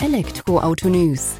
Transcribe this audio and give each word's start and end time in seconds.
Elektroauto 0.00 0.88
News. 0.88 1.34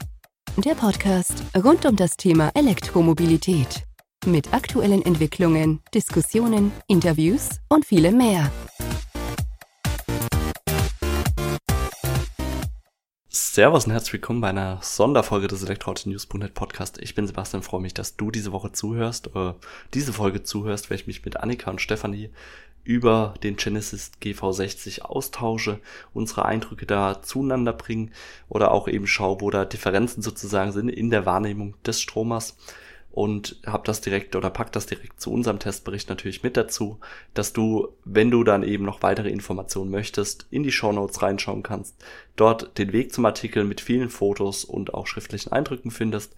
Der 0.57 0.75
Podcast 0.75 1.45
rund 1.57 1.87
um 1.87 1.95
das 1.95 2.17
Thema 2.17 2.51
Elektromobilität. 2.55 3.85
Mit 4.27 4.53
aktuellen 4.53 5.01
Entwicklungen, 5.03 5.81
Diskussionen, 5.95 6.73
Interviews 6.89 7.61
und 7.69 7.87
vielem 7.87 8.19
mehr. 8.19 8.51
Servus 13.29 13.87
und 13.87 13.93
herzlich 13.93 14.15
willkommen 14.15 14.41
bei 14.41 14.49
einer 14.49 14.81
Sonderfolge 14.83 15.47
des 15.47 15.63
Elektroauto-News.net 15.63 16.55
Podcast. 16.55 16.99
Ich 17.01 17.15
bin 17.15 17.29
Sebastian, 17.29 17.63
freue 17.63 17.81
mich, 17.81 17.95
dass 17.95 18.17
du 18.17 18.33
diese 18.33 18.51
Woche 18.51 18.73
zuhörst, 18.73 19.29
oder 19.29 19.55
diese 19.95 20.13
Folge 20.13 20.43
zuhörst, 20.43 20.91
weil 20.91 20.97
ich 20.97 21.07
mich 21.07 21.25
mit 21.25 21.37
Annika 21.37 21.71
und 21.71 21.81
Stefanie 21.81 22.31
über 22.89 23.35
den 23.43 23.57
Genesis 23.57 24.13
GV60 24.23 25.03
austausche, 25.03 25.79
unsere 26.15 26.47
Eindrücke 26.47 26.87
da 26.87 27.21
zueinander 27.21 27.75
bringen 27.75 28.13
oder 28.49 28.71
auch 28.71 28.89
eben 28.89 29.07
schaue, 29.07 29.43
wo 29.43 29.51
da 29.51 29.67
Differenzen 29.67 30.23
sozusagen 30.23 30.73
sind 30.73 30.89
in 30.89 31.11
der 31.11 31.27
Wahrnehmung 31.27 31.75
des 31.85 32.01
Stromers 32.01 32.57
und 33.11 33.61
hab 33.67 33.85
das 33.85 34.01
direkt 34.01 34.37
oder 34.37 34.49
pack 34.49 34.73
das 34.73 34.87
direkt 34.87 35.21
zu 35.21 35.31
unserem 35.31 35.59
Testbericht 35.59 36.09
natürlich 36.09 36.43
mit 36.43 36.57
dazu, 36.57 36.99
dass 37.35 37.53
du, 37.53 37.89
wenn 38.07 38.31
du 38.31 38.43
dann 38.43 38.63
eben 38.63 38.87
noch 38.87 39.03
weitere 39.03 39.29
Informationen 39.29 39.91
möchtest, 39.91 40.47
in 40.51 40.63
die 40.63 40.73
Show 40.73 40.91
Notes 40.91 41.21
reinschauen 41.21 41.63
kannst, 41.63 42.03
dort 42.37 42.79
den 42.79 42.95
Weg 42.95 43.13
zum 43.13 43.27
Artikel 43.27 43.65
mit 43.65 43.83
vielen 43.83 44.09
Fotos 44.09 44.65
und 44.65 44.95
auch 44.95 45.07
schriftlichen 45.07 45.53
Eindrücken 45.53 45.91
findest 45.91 46.35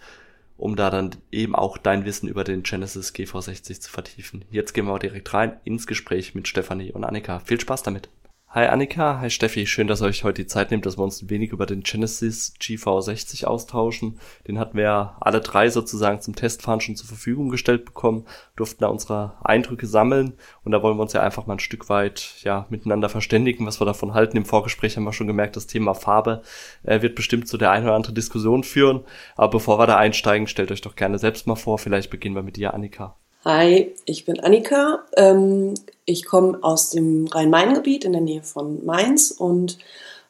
um 0.60 0.77
da 0.77 0.91
dann 0.91 1.16
eben 1.32 1.55
auch 1.55 1.78
dein 1.78 2.05
Wissen 2.05 2.28
über 2.28 2.45
den 2.45 2.62
Genesis 2.62 3.14
GV60 3.14 3.80
zu 3.80 3.91
vertiefen. 3.91 4.45
Jetzt 4.51 4.74
gehen 4.74 4.87
wir 4.87 4.98
direkt 4.98 5.32
rein 5.32 5.59
ins 5.64 5.87
Gespräch 5.87 6.34
mit 6.34 6.48
Stefanie 6.48 6.92
und 6.92 7.05
Annika. 7.05 7.41
Viel 7.41 7.59
Spaß 7.59 7.82
damit! 7.82 8.09
Hi 8.52 8.66
Annika, 8.66 9.20
hi 9.20 9.30
Steffi, 9.30 9.64
schön, 9.64 9.86
dass 9.86 10.02
ihr 10.02 10.06
euch 10.06 10.24
heute 10.24 10.42
die 10.42 10.48
Zeit 10.48 10.72
nehmt, 10.72 10.84
dass 10.84 10.98
wir 10.98 11.04
uns 11.04 11.22
ein 11.22 11.30
wenig 11.30 11.52
über 11.52 11.66
den 11.66 11.84
Genesis 11.84 12.52
GV60 12.60 13.45
austauschen. 13.45 14.18
Den 14.48 14.59
hatten 14.59 14.76
wir 14.76 14.82
ja 14.82 15.16
alle 15.20 15.40
drei 15.40 15.70
sozusagen 15.70 16.20
zum 16.20 16.34
Testfahren 16.34 16.80
schon 16.80 16.96
zur 16.96 17.06
Verfügung 17.06 17.51
gestellt 17.51 17.84
bekommen, 17.84 18.26
durften 18.56 18.80
da 18.80 18.88
unsere 18.88 19.34
Eindrücke 19.45 19.87
sammeln 19.87 20.32
und 20.65 20.73
da 20.73 20.82
wollen 20.82 20.96
wir 20.96 21.02
uns 21.02 21.12
ja 21.12 21.23
einfach 21.23 21.46
mal 21.46 21.54
ein 21.54 21.59
Stück 21.60 21.88
weit 21.88 22.40
ja 22.43 22.66
miteinander 22.71 23.09
verständigen, 23.09 23.66
was 23.66 23.80
wir 23.80 23.84
davon 23.84 24.15
halten. 24.15 24.37
Im 24.37 24.45
Vorgespräch 24.45 24.96
haben 24.96 25.04
wir 25.04 25.12
schon 25.12 25.28
gemerkt, 25.28 25.54
das 25.54 25.68
Thema 25.68 25.95
Farbe 25.95 26.43
äh, 26.82 27.02
wird 27.02 27.15
bestimmt 27.15 27.46
zu 27.46 27.56
der 27.56 27.71
einen 27.71 27.84
oder 27.84 27.95
anderen 27.95 28.16
Diskussion 28.16 28.65
führen. 28.65 29.04
Aber 29.37 29.51
bevor 29.51 29.78
wir 29.78 29.87
da 29.87 29.96
einsteigen, 29.96 30.48
stellt 30.48 30.73
euch 30.73 30.80
doch 30.80 30.96
gerne 30.96 31.21
selbst 31.21 31.46
mal 31.46 31.54
vor. 31.54 31.78
Vielleicht 31.78 32.10
beginnen 32.10 32.34
wir 32.34 32.43
mit 32.43 32.56
dir, 32.56 32.74
Annika. 32.74 33.15
Hi, 33.43 33.95
ich 34.05 34.27
bin 34.27 34.38
Annika. 34.41 35.02
Ähm, 35.16 35.73
ich 36.05 36.27
komme 36.27 36.59
aus 36.60 36.91
dem 36.91 37.27
Rhein-Main-Gebiet 37.27 38.05
in 38.05 38.13
der 38.13 38.21
Nähe 38.21 38.43
von 38.43 38.85
Mainz 38.85 39.30
und 39.30 39.79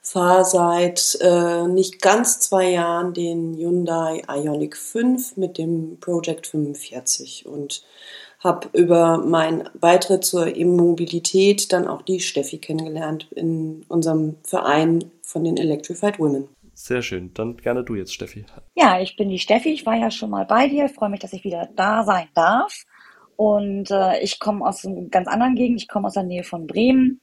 fahre 0.01 0.45
seit 0.45 1.19
äh, 1.21 1.67
nicht 1.67 2.01
ganz 2.01 2.39
zwei 2.39 2.71
Jahren 2.71 3.13
den 3.13 3.57
Hyundai 3.57 4.23
Ioniq 4.29 4.77
5 4.77 5.37
mit 5.37 5.59
dem 5.59 5.99
Project 5.99 6.47
45 6.47 7.47
und 7.47 7.83
habe 8.39 8.69
über 8.75 9.19
meinen 9.19 9.69
Beitritt 9.75 10.25
zur 10.25 10.55
E-Mobilität 10.57 11.73
dann 11.73 11.89
auch 11.89 12.03
die 12.03 12.21
Steffi 12.21 12.59
kennengelernt 12.59 13.27
in 13.33 13.85
unserem 13.89 14.37
Verein 14.45 15.11
von 15.23 15.43
den 15.43 15.57
Electrified 15.57 16.21
Women. 16.21 16.49
Sehr 16.75 17.03
schön. 17.03 17.35
Dann 17.35 17.57
gerne 17.57 17.83
du 17.83 17.97
jetzt, 17.97 18.15
Steffi. 18.15 18.47
Ja, 18.77 19.01
ich 19.01 19.17
bin 19.17 19.29
die 19.29 19.41
Steffi. 19.41 19.71
Ich 19.71 19.85
war 19.85 19.97
ja 19.97 20.13
schon 20.13 20.31
mal 20.31 20.47
bei 20.47 20.69
dir. 20.69 20.87
Ich 20.87 20.93
freue 20.93 21.11
mich, 21.11 21.21
dass 21.21 21.33
ich 21.33 21.43
wieder 21.43 21.69
da 21.75 22.05
sein 22.05 22.29
darf. 22.35 22.87
Und 23.41 23.91
äh, 23.91 24.21
ich 24.21 24.39
komme 24.39 24.67
aus 24.67 24.85
einem 24.85 25.09
ganz 25.09 25.27
anderen 25.27 25.55
Gegend. 25.55 25.81
Ich 25.81 25.89
komme 25.89 26.09
aus 26.09 26.13
der 26.13 26.25
Nähe 26.25 26.45
von 26.45 26.67
Bremen. 26.67 27.23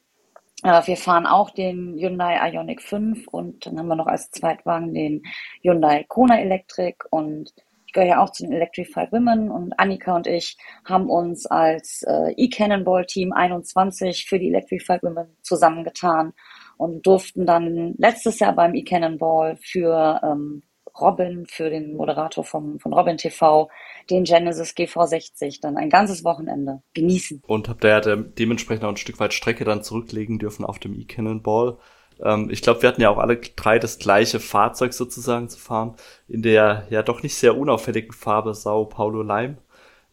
Äh, 0.63 0.81
wir 0.87 0.97
fahren 0.97 1.27
auch 1.27 1.51
den 1.51 1.95
Hyundai 1.95 2.39
Ioniq 2.53 2.81
5 2.81 3.27
und 3.27 3.67
dann 3.67 3.77
haben 3.77 3.87
wir 3.87 3.95
noch 3.95 4.07
als 4.07 4.31
Zweitwagen 4.31 4.95
den 4.95 5.21
Hyundai 5.61 6.05
Kona 6.07 6.41
Electric 6.41 6.97
und 7.11 7.53
ich 7.85 7.93
gehöre 7.93 8.07
ja 8.09 8.23
auch 8.23 8.31
zu 8.31 8.41
den 8.41 8.53
Electrified 8.53 9.11
Women 9.11 9.51
und 9.51 9.79
Annika 9.79 10.15
und 10.15 10.25
ich 10.25 10.57
haben 10.85 11.07
uns 11.07 11.45
als 11.45 12.01
äh, 12.07 12.31
E-Cannonball 12.35 13.05
Team 13.05 13.31
21 13.31 14.25
für 14.27 14.39
die 14.39 14.47
Electrified 14.47 15.03
Women 15.03 15.37
zusammengetan 15.43 16.33
und 16.77 17.05
durften 17.05 17.45
dann 17.45 17.93
letztes 17.99 18.39
Jahr 18.39 18.53
beim 18.53 18.73
E-Cannonball 18.73 19.57
für 19.57 20.19
ähm, 20.23 20.63
Robin, 20.99 21.45
für 21.47 21.69
den 21.69 21.95
Moderator 21.95 22.43
vom, 22.43 22.79
von 22.79 22.93
Robin 22.93 23.17
TV, 23.17 23.69
den 24.09 24.23
Genesis 24.23 24.71
GV60 24.71 25.61
dann 25.61 25.77
ein 25.77 25.89
ganzes 25.89 26.23
Wochenende 26.23 26.81
genießen. 26.93 27.43
Und 27.47 27.69
habt 27.69 27.83
ihr 27.83 27.89
ja 27.89 28.15
dementsprechend 28.15 28.85
auch 28.85 28.89
ein 28.89 28.97
Stück 28.97 29.19
weit 29.19 29.33
Strecke 29.33 29.65
dann 29.65 29.83
zurücklegen 29.83 30.39
dürfen 30.39 30.65
auf 30.65 30.79
dem 30.79 30.93
E-Cannonball. 30.93 31.77
Ähm, 32.23 32.49
ich 32.49 32.61
glaube, 32.61 32.81
wir 32.81 32.89
hatten 32.89 33.01
ja 33.01 33.09
auch 33.09 33.17
alle 33.17 33.37
drei 33.37 33.79
das 33.79 33.99
gleiche 33.99 34.39
Fahrzeug 34.39 34.93
sozusagen 34.93 35.49
zu 35.49 35.59
fahren, 35.59 35.95
in 36.27 36.41
der 36.41 36.87
ja 36.89 37.03
doch 37.03 37.23
nicht 37.23 37.35
sehr 37.35 37.57
unauffälligen 37.57 38.13
Farbe 38.13 38.53
Sao 38.53 38.85
Paulo 38.85 39.21
Lime, 39.21 39.57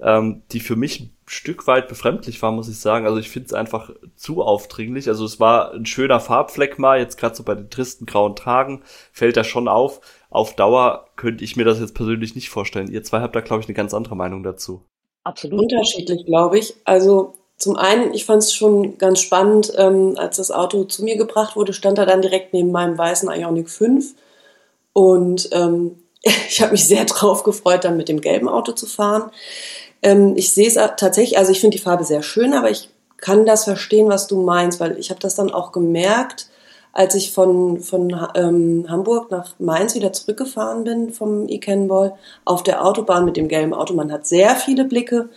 ähm, 0.01 0.43
die 0.53 0.61
für 0.61 0.77
mich 0.77 1.01
ein 1.01 1.16
Stück 1.27 1.66
weit 1.66 1.89
befremdlich 1.89 2.43
war, 2.43 2.53
muss 2.53 2.69
ich 2.69 2.78
sagen. 2.78 3.06
Also 3.06 3.19
ich 3.19 3.31
finde 3.31 3.47
es 3.47 3.53
einfach 3.55 3.91
zu 4.16 4.43
aufdringlich. 4.43 5.09
Also 5.09 5.25
es 5.25 5.41
war 5.41 5.72
ein 5.72 5.87
schöner 5.87 6.21
Farbfleck 6.21 6.78
mal, 6.78 6.99
jetzt 6.99 7.16
gerade 7.16 7.34
so 7.34 7.43
bei 7.43 7.55
den 7.55 7.71
tristen 7.71 8.05
grauen 8.05 8.37
Tagen 8.37 8.83
fällt 9.12 9.37
er 9.37 9.45
schon 9.45 9.69
auf, 9.69 10.01
auf 10.34 10.56
Dauer 10.56 11.06
könnte 11.15 11.45
ich 11.45 11.56
mir 11.56 11.65
das 11.65 11.78
jetzt 11.78 11.95
persönlich 11.95 12.34
nicht 12.34 12.50
vorstellen. 12.50 12.91
Ihr 12.91 13.05
zwei 13.05 13.21
habt 13.21 13.37
da, 13.37 13.41
glaube 13.41 13.62
ich, 13.62 13.69
eine 13.69 13.75
ganz 13.75 13.95
andere 13.95 14.17
Meinung 14.17 14.43
dazu. 14.43 14.83
Absolut. 15.22 15.61
Unterschiedlich, 15.61 16.27
glaube 16.27 16.59
ich. 16.59 16.75
Also 16.84 17.34
zum 17.56 17.77
einen, 17.77 18.12
ich 18.12 18.25
fand 18.25 18.43
es 18.43 18.53
schon 18.53 18.99
ganz 18.99 19.21
spannend, 19.21 19.72
ähm, 19.77 20.15
als 20.17 20.39
das 20.39 20.50
Auto 20.50 20.84
zu 20.84 21.05
mir 21.05 21.17
gebracht 21.17 21.55
wurde, 21.55 21.72
stand 21.72 21.99
er 21.99 22.06
dann 22.06 22.21
direkt 22.21 22.53
neben 22.53 22.72
meinem 22.72 22.99
weißen 22.99 23.31
Ionic 23.31 23.71
5. 23.71 24.15
Und 24.93 25.50
ähm, 25.53 26.03
ich 26.22 26.61
habe 26.61 26.72
mich 26.72 26.87
sehr 26.87 27.05
drauf 27.05 27.45
gefreut, 27.45 27.84
dann 27.84 27.97
mit 27.97 28.09
dem 28.09 28.21
gelben 28.21 28.49
Auto 28.49 28.72
zu 28.72 28.87
fahren. 28.87 29.31
Ähm, 30.03 30.34
ich 30.37 30.53
sehe 30.53 30.66
es 30.66 30.75
tatsächlich, 30.75 31.39
also 31.39 31.53
ich 31.53 31.61
finde 31.61 31.77
die 31.77 31.83
Farbe 31.83 32.03
sehr 32.03 32.25
schön, 32.25 32.55
aber 32.55 32.71
ich 32.71 32.91
kann 33.19 33.47
das 33.47 33.65
verstehen, 33.65 34.09
was 34.09 34.27
du 34.27 34.43
meinst, 34.43 34.81
weil 34.81 34.99
ich 34.99 35.11
habe 35.11 35.21
das 35.21 35.37
dann 35.37 35.53
auch 35.53 35.71
gemerkt, 35.71 36.49
als 36.94 37.16
ich 37.16 37.32
von, 37.32 37.81
von 37.81 38.16
ähm, 38.37 38.87
Hamburg 38.88 39.31
nach 39.31 39.59
Mainz 39.59 39.97
wieder 39.97 40.12
zurückgefahren 40.12 40.84
bin 40.84 41.12
vom 41.12 41.49
E-Cannonball 41.49 42.15
auf 42.44 42.62
der 42.62 42.84
Autobahn 42.87 43.25
mit 43.25 43.37
dem 43.37 43.49
gelben 43.49 43.75
Auto. 43.75 43.94
Man 43.94 44.12
hat 44.12 44.27
sehr 44.27 44.55
viele 44.55 44.84
Blicke. 44.84 45.28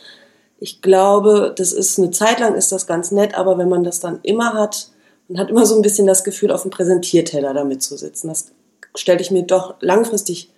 Ich 0.59 0.83
glaube, 0.83 1.53
das 1.57 1.73
ist 1.73 1.97
eine 1.97 2.11
Zeit 2.11 2.39
lang 2.39 2.53
ist 2.53 2.71
das 2.71 2.85
ganz 2.85 3.11
nett, 3.11 3.35
aber 3.35 3.57
wenn 3.57 3.69
man 3.69 3.83
das 3.83 3.99
dann 3.99 4.19
immer 4.21 4.53
hat, 4.53 4.91
man 5.27 5.39
hat 5.39 5.49
immer 5.49 5.65
so 5.65 5.75
ein 5.75 5.81
bisschen 5.81 6.05
das 6.05 6.23
Gefühl, 6.23 6.51
auf 6.51 6.61
dem 6.61 6.71
Präsentierteller 6.71 7.55
damit 7.55 7.81
zu 7.81 7.97
sitzen. 7.97 8.27
Das 8.27 8.51
stelle 8.95 9.19
ich 9.19 9.31
mir 9.31 9.43
doch 9.43 9.75
langfristig 9.81 10.51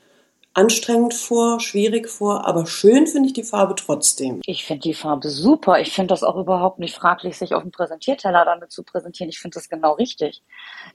anstrengend 0.54 1.14
vor, 1.14 1.60
schwierig 1.60 2.10
vor, 2.10 2.46
aber 2.48 2.66
schön 2.66 3.08
finde 3.08 3.28
ich 3.28 3.34
die 3.34 3.44
Farbe 3.44 3.76
trotzdem. 3.76 4.42
Ich 4.46 4.66
finde 4.66 4.82
die 4.82 4.94
Farbe 4.94 5.30
super. 5.30 5.80
Ich 5.80 5.94
finde 5.94 6.08
das 6.08 6.24
auch 6.24 6.36
überhaupt 6.36 6.80
nicht 6.80 6.96
fraglich, 6.96 7.38
sich 7.38 7.54
auf 7.54 7.62
dem 7.62 7.72
Präsentierteller 7.72 8.46
damit 8.46 8.72
zu 8.72 8.84
präsentieren. 8.84 9.30
Ich 9.30 9.40
finde 9.40 9.56
das 9.56 9.70
genau 9.70 9.94
richtig. 9.94 10.44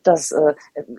Das 0.02 0.32
äh, 0.32 0.54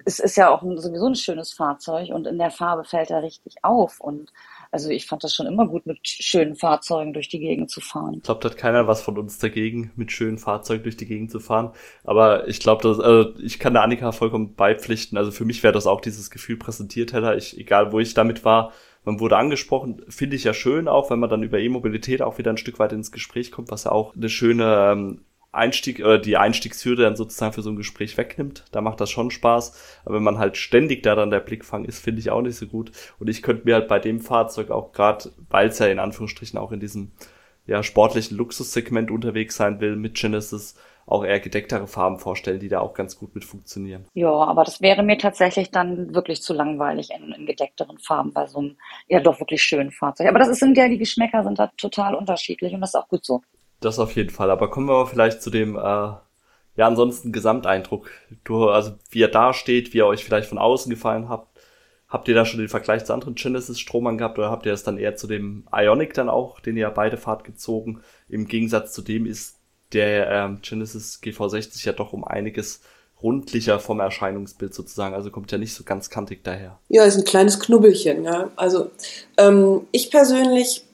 es 0.05 0.19
ist 0.19 0.37
ja 0.37 0.49
auch 0.49 0.61
ein, 0.61 0.79
sowieso 0.79 1.07
ein 1.07 1.15
schönes 1.15 1.53
Fahrzeug 1.53 2.09
und 2.09 2.27
in 2.27 2.37
der 2.37 2.51
Farbe 2.51 2.85
fällt 2.85 3.11
er 3.11 3.23
richtig 3.23 3.55
auf 3.63 3.99
und 3.99 4.31
also 4.75 4.89
ich 4.89 5.05
fand 5.05 5.23
das 5.23 5.33
schon 5.33 5.47
immer 5.47 5.65
gut, 5.65 5.85
mit 5.85 5.99
schönen 6.03 6.55
Fahrzeugen 6.55 7.13
durch 7.13 7.29
die 7.29 7.39
Gegend 7.39 7.69
zu 7.71 7.79
fahren. 7.79 8.15
Ich 8.17 8.23
glaube, 8.23 8.41
da 8.41 8.49
hat 8.49 8.57
keiner 8.57 8.87
was 8.87 9.01
von 9.01 9.17
uns 9.17 9.37
dagegen, 9.37 9.93
mit 9.95 10.11
schönen 10.11 10.37
Fahrzeugen 10.37 10.83
durch 10.83 10.97
die 10.97 11.05
Gegend 11.05 11.31
zu 11.31 11.39
fahren. 11.39 11.71
Aber 12.03 12.49
ich 12.49 12.59
glaube, 12.59 12.85
also 12.85 13.33
ich 13.39 13.57
kann 13.57 13.71
der 13.71 13.83
Annika 13.83 14.11
vollkommen 14.11 14.55
beipflichten. 14.55 15.17
Also 15.17 15.31
für 15.31 15.45
mich 15.45 15.63
wäre 15.63 15.71
das 15.71 15.87
auch 15.87 16.01
dieses 16.01 16.29
Gefühl 16.29 16.57
Präsentierteller. 16.57 17.37
Ich, 17.37 17.57
egal 17.57 17.93
wo 17.93 18.01
ich 18.01 18.15
damit 18.15 18.43
war, 18.43 18.73
man 19.05 19.21
wurde 19.21 19.37
angesprochen, 19.37 20.01
finde 20.09 20.35
ich 20.35 20.43
ja 20.43 20.53
schön 20.53 20.89
auch, 20.89 21.09
wenn 21.09 21.19
man 21.19 21.29
dann 21.29 21.43
über 21.43 21.57
E-Mobilität 21.57 22.21
auch 22.21 22.37
wieder 22.37 22.51
ein 22.51 22.57
Stück 22.57 22.77
weit 22.77 22.91
ins 22.91 23.13
Gespräch 23.13 23.53
kommt, 23.53 23.71
was 23.71 23.85
ja 23.85 23.93
auch 23.93 24.13
eine 24.13 24.27
schöne 24.27 24.91
ähm, 24.91 25.21
Einstieg 25.55 25.99
oder 25.99 26.17
die 26.17 26.37
Einstiegshürde 26.37 27.03
dann 27.03 27.15
sozusagen 27.15 27.53
für 27.53 27.61
so 27.61 27.69
ein 27.69 27.75
Gespräch 27.75 28.17
wegnimmt, 28.17 28.65
da 28.71 28.81
macht 28.81 29.01
das 29.01 29.09
schon 29.09 29.31
Spaß. 29.31 30.01
Aber 30.05 30.15
wenn 30.15 30.23
man 30.23 30.37
halt 30.37 30.57
ständig 30.57 31.03
da 31.03 31.15
dann 31.15 31.31
der 31.31 31.39
Blickfang 31.39 31.85
ist, 31.85 31.99
finde 31.99 32.19
ich 32.19 32.29
auch 32.29 32.41
nicht 32.41 32.57
so 32.57 32.67
gut. 32.67 32.91
Und 33.19 33.29
ich 33.29 33.41
könnte 33.41 33.65
mir 33.65 33.75
halt 33.75 33.87
bei 33.87 33.99
dem 33.99 34.19
Fahrzeug 34.19 34.71
auch 34.71 34.91
gerade, 34.91 35.31
weil 35.49 35.69
es 35.69 35.79
ja 35.79 35.87
in 35.87 35.99
Anführungsstrichen 35.99 36.59
auch 36.59 36.71
in 36.71 36.79
diesem 36.79 37.11
ja 37.67 37.83
sportlichen 37.83 38.37
Luxussegment 38.37 39.11
unterwegs 39.11 39.55
sein 39.55 39.79
will 39.79 39.95
mit 39.95 40.15
Genesis, 40.15 40.75
auch 41.07 41.23
eher 41.23 41.39
gedecktere 41.39 41.87
Farben 41.87 42.17
vorstellen, 42.17 42.59
die 42.59 42.67
da 42.67 42.79
auch 42.79 42.93
ganz 42.93 43.17
gut 43.17 43.35
mit 43.35 43.45
funktionieren. 43.45 44.05
Ja, 44.13 44.31
aber 44.31 44.63
das 44.63 44.81
wäre 44.81 45.03
mir 45.03 45.17
tatsächlich 45.17 45.69
dann 45.69 46.15
wirklich 46.15 46.41
zu 46.41 46.53
langweilig 46.53 47.11
in, 47.11 47.31
in 47.31 47.45
gedeckteren 47.45 47.99
Farben 47.99 48.33
bei 48.33 48.47
so 48.47 48.59
einem 48.59 48.77
ja 49.07 49.19
doch 49.19 49.39
wirklich 49.39 49.61
schönen 49.61 49.91
Fahrzeug. 49.91 50.27
Aber 50.27 50.39
das 50.39 50.47
ist 50.47 50.59
sind 50.59 50.77
ja 50.77 50.87
die 50.87 50.97
Geschmäcker 50.97 51.43
sind 51.43 51.59
da 51.59 51.67
total 51.77 52.15
unterschiedlich 52.15 52.73
und 52.73 52.81
das 52.81 52.91
ist 52.91 52.95
auch 52.95 53.07
gut 53.07 53.23
so. 53.23 53.41
Das 53.85 53.99
auf 53.99 54.15
jeden 54.15 54.31
Fall. 54.31 54.49
Aber 54.49 54.71
kommen 54.71 54.87
wir 54.87 54.93
mal 54.93 55.05
vielleicht 55.05 55.43
zu 55.43 55.51
dem, 55.51 55.75
äh, 55.75 55.79
ja, 55.79 56.21
ansonsten 56.77 57.31
Gesamteindruck. 57.31 58.09
Du, 58.43 58.67
also 58.69 58.93
wie 59.11 59.21
er 59.21 59.27
da 59.27 59.53
steht, 59.53 59.93
wie 59.93 59.99
er 59.99 60.07
euch 60.07 60.25
vielleicht 60.25 60.49
von 60.49 60.57
außen 60.57 60.89
gefallen 60.89 61.29
habt. 61.29 61.59
Habt 62.07 62.27
ihr 62.27 62.33
da 62.33 62.45
schon 62.45 62.59
den 62.59 62.69
Vergleich 62.69 63.05
zu 63.05 63.13
anderen 63.13 63.35
Genesis-Stromern 63.35 64.17
gehabt 64.17 64.39
oder 64.39 64.49
habt 64.49 64.65
ihr 64.65 64.71
das 64.71 64.83
dann 64.83 64.97
eher 64.97 65.15
zu 65.15 65.27
dem 65.27 65.67
Ionic 65.71 66.15
dann 66.15 66.29
auch, 66.29 66.59
den 66.59 66.77
ihr 66.77 66.89
beide 66.89 67.17
fahrt 67.17 67.43
gezogen? 67.43 68.01
Im 68.27 68.47
Gegensatz 68.47 68.93
zu 68.93 69.03
dem 69.03 69.27
ist 69.27 69.59
der 69.93 70.31
ähm, 70.31 70.59
Genesis 70.63 71.19
GV60 71.21 71.85
ja 71.85 71.93
doch 71.93 72.11
um 72.11 72.23
einiges 72.23 72.81
rundlicher 73.21 73.79
vom 73.79 73.99
Erscheinungsbild 73.99 74.73
sozusagen, 74.73 75.15
also 75.15 75.31
kommt 75.31 75.51
ja 75.51 75.57
nicht 75.57 75.73
so 75.73 75.83
ganz 75.83 76.09
kantig 76.09 76.43
daher. 76.43 76.79
Ja, 76.89 77.05
ist 77.05 77.17
ein 77.17 77.23
kleines 77.23 77.59
Knubbelchen. 77.59 78.23
Ja. 78.23 78.51
Also 78.55 78.91
ähm, 79.37 79.81
ich 79.91 80.11
persönlich 80.11 80.84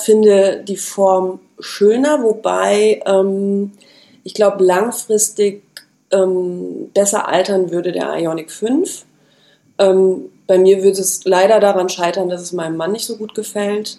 finde 0.00 0.62
die 0.66 0.76
Form 0.76 1.40
schöner, 1.58 2.22
wobei 2.22 3.02
ähm, 3.06 3.72
ich 4.22 4.34
glaube 4.34 4.64
langfristig 4.64 5.62
ähm, 6.10 6.90
besser 6.94 7.28
altern 7.28 7.70
würde 7.70 7.92
der 7.92 8.14
Ionic 8.18 8.50
5. 8.50 9.04
Ähm, 9.78 10.30
bei 10.46 10.58
mir 10.58 10.82
würde 10.82 11.00
es 11.00 11.24
leider 11.24 11.60
daran 11.60 11.88
scheitern, 11.88 12.28
dass 12.28 12.42
es 12.42 12.52
meinem 12.52 12.76
Mann 12.76 12.92
nicht 12.92 13.06
so 13.06 13.16
gut 13.16 13.34
gefällt. 13.34 13.98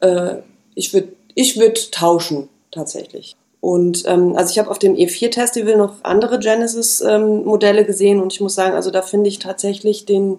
Äh, 0.00 0.36
ich 0.74 0.92
würde 0.92 1.08
ich 1.34 1.58
würd 1.58 1.92
tauschen, 1.92 2.48
tatsächlich. 2.70 3.36
Und 3.60 4.04
ähm, 4.06 4.36
also 4.36 4.50
ich 4.50 4.58
habe 4.58 4.70
auf 4.70 4.78
dem 4.78 4.94
E4-Festival 4.94 5.76
noch 5.76 5.96
andere 6.02 6.38
Genesis-Modelle 6.38 7.80
ähm, 7.80 7.86
gesehen 7.86 8.20
und 8.20 8.32
ich 8.32 8.40
muss 8.40 8.54
sagen, 8.54 8.74
also 8.74 8.90
da 8.90 9.02
finde 9.02 9.28
ich 9.28 9.38
tatsächlich 9.38 10.06
den 10.06 10.38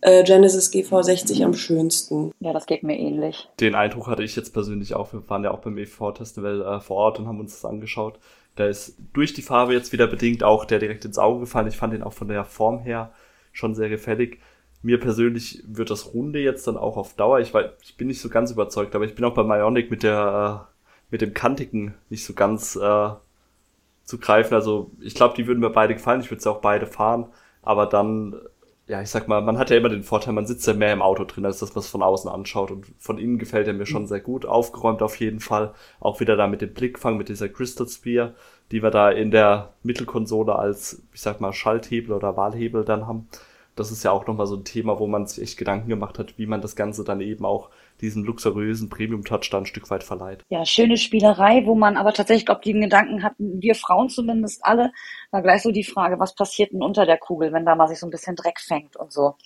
äh, 0.00 0.24
Genesis 0.24 0.72
GV60 0.72 1.44
am 1.44 1.54
schönsten. 1.54 2.32
Ja, 2.40 2.52
das 2.52 2.66
geht 2.66 2.82
mir 2.82 2.98
ähnlich. 2.98 3.48
Den 3.60 3.74
Eindruck 3.74 4.06
hatte 4.06 4.22
ich 4.22 4.36
jetzt 4.36 4.52
persönlich 4.52 4.94
auch. 4.94 5.12
Wir 5.12 5.28
waren 5.28 5.44
ja 5.44 5.50
auch 5.50 5.60
beim 5.60 5.76
E4-Festival 5.76 6.62
äh, 6.62 6.80
vor 6.80 6.96
Ort 6.96 7.18
und 7.18 7.26
haben 7.26 7.40
uns 7.40 7.52
das 7.52 7.64
angeschaut. 7.64 8.18
Da 8.56 8.66
ist 8.66 8.96
durch 9.12 9.34
die 9.34 9.42
Farbe 9.42 9.74
jetzt 9.74 9.92
wieder 9.92 10.06
bedingt 10.06 10.42
auch 10.42 10.64
der 10.64 10.78
direkt 10.78 11.04
ins 11.04 11.18
Auge 11.18 11.40
gefallen. 11.40 11.68
Ich 11.68 11.76
fand 11.76 11.92
den 11.92 12.02
auch 12.02 12.12
von 12.12 12.28
der 12.28 12.44
Form 12.44 12.80
her 12.80 13.12
schon 13.52 13.74
sehr 13.74 13.88
gefällig. 13.88 14.40
Mir 14.82 15.00
persönlich 15.00 15.62
wird 15.66 15.90
das 15.90 16.14
Runde 16.14 16.38
jetzt 16.38 16.66
dann 16.66 16.76
auch 16.76 16.96
auf 16.96 17.14
Dauer, 17.14 17.40
ich, 17.40 17.52
weiß, 17.52 17.66
ich 17.82 17.96
bin 17.96 18.06
nicht 18.06 18.20
so 18.20 18.28
ganz 18.28 18.50
überzeugt, 18.50 18.94
aber 18.94 19.04
ich 19.04 19.14
bin 19.14 19.24
auch 19.24 19.34
bei 19.34 19.42
Ionic 19.58 19.90
mit 19.90 20.02
der, 20.02 20.68
äh, 20.70 20.76
mit 21.10 21.22
dem 21.22 21.34
Kantigen 21.34 21.94
nicht 22.08 22.24
so 22.24 22.34
ganz 22.34 22.76
äh, 22.76 23.10
zu 24.04 24.18
greifen. 24.18 24.54
Also 24.54 24.90
ich 25.00 25.14
glaube, 25.14 25.34
die 25.36 25.46
würden 25.46 25.60
mir 25.60 25.70
beide 25.70 25.94
gefallen. 25.94 26.20
Ich 26.20 26.30
würde 26.30 26.42
sie 26.42 26.50
auch 26.50 26.60
beide 26.60 26.86
fahren. 26.86 27.26
Aber 27.62 27.86
dann 27.86 28.36
ja, 28.88 29.02
ich 29.02 29.10
sag 29.10 29.26
mal, 29.26 29.42
man 29.42 29.58
hat 29.58 29.70
ja 29.70 29.76
immer 29.76 29.88
den 29.88 30.04
Vorteil, 30.04 30.32
man 30.32 30.46
sitzt 30.46 30.66
ja 30.66 30.72
mehr 30.74 30.92
im 30.92 31.02
Auto 31.02 31.24
drin, 31.24 31.44
als 31.44 31.58
dass 31.58 31.74
man 31.74 31.80
es 31.80 31.88
von 31.88 32.02
außen 32.02 32.30
anschaut. 32.30 32.70
Und 32.70 32.86
von 32.98 33.18
innen 33.18 33.38
gefällt 33.38 33.66
er 33.66 33.74
mir 33.74 33.86
schon 33.86 34.06
sehr 34.06 34.20
gut. 34.20 34.46
Aufgeräumt 34.46 35.02
auf 35.02 35.18
jeden 35.18 35.40
Fall. 35.40 35.74
Auch 35.98 36.20
wieder 36.20 36.36
da 36.36 36.46
mit 36.46 36.60
dem 36.60 36.72
Blickfang, 36.72 37.16
mit 37.16 37.28
dieser 37.28 37.48
Crystal 37.48 37.88
Sphere, 37.88 38.34
die 38.70 38.82
wir 38.84 38.90
da 38.90 39.10
in 39.10 39.32
der 39.32 39.72
Mittelkonsole 39.82 40.56
als, 40.56 41.02
ich 41.12 41.20
sag 41.20 41.40
mal, 41.40 41.52
Schalthebel 41.52 42.12
oder 42.14 42.36
Wahlhebel 42.36 42.84
dann 42.84 43.06
haben 43.08 43.28
das 43.76 43.92
ist 43.92 44.02
ja 44.02 44.10
auch 44.10 44.26
nochmal 44.26 44.46
so 44.46 44.56
ein 44.56 44.64
Thema, 44.64 44.98
wo 44.98 45.06
man 45.06 45.26
sich 45.26 45.42
echt 45.42 45.58
Gedanken 45.58 45.88
gemacht 45.88 46.18
hat, 46.18 46.38
wie 46.38 46.46
man 46.46 46.62
das 46.62 46.76
Ganze 46.76 47.04
dann 47.04 47.20
eben 47.20 47.44
auch 47.44 47.68
diesen 48.00 48.24
luxuriösen 48.24 48.88
Premium-Touch 48.88 49.50
da 49.50 49.58
ein 49.58 49.66
Stück 49.66 49.90
weit 49.90 50.04
verleiht. 50.04 50.42
Ja, 50.48 50.64
schöne 50.64 50.96
Spielerei, 50.96 51.64
wo 51.66 51.74
man 51.74 51.96
aber 51.96 52.12
tatsächlich, 52.12 52.46
glaube 52.46 52.62
den 52.62 52.80
Gedanken 52.80 53.22
hatten, 53.22 53.60
wir 53.60 53.74
Frauen 53.74 54.08
zumindest 54.08 54.64
alle, 54.64 54.92
war 55.30 55.42
gleich 55.42 55.62
so 55.62 55.70
die 55.70 55.84
Frage, 55.84 56.18
was 56.18 56.34
passiert 56.34 56.72
denn 56.72 56.82
unter 56.82 57.06
der 57.06 57.18
Kugel, 57.18 57.52
wenn 57.52 57.64
da 57.64 57.74
mal 57.74 57.88
sich 57.88 57.98
so 57.98 58.06
ein 58.06 58.10
bisschen 58.10 58.36
Dreck 58.36 58.60
fängt 58.60 58.96
und 58.96 59.12
so. 59.12 59.36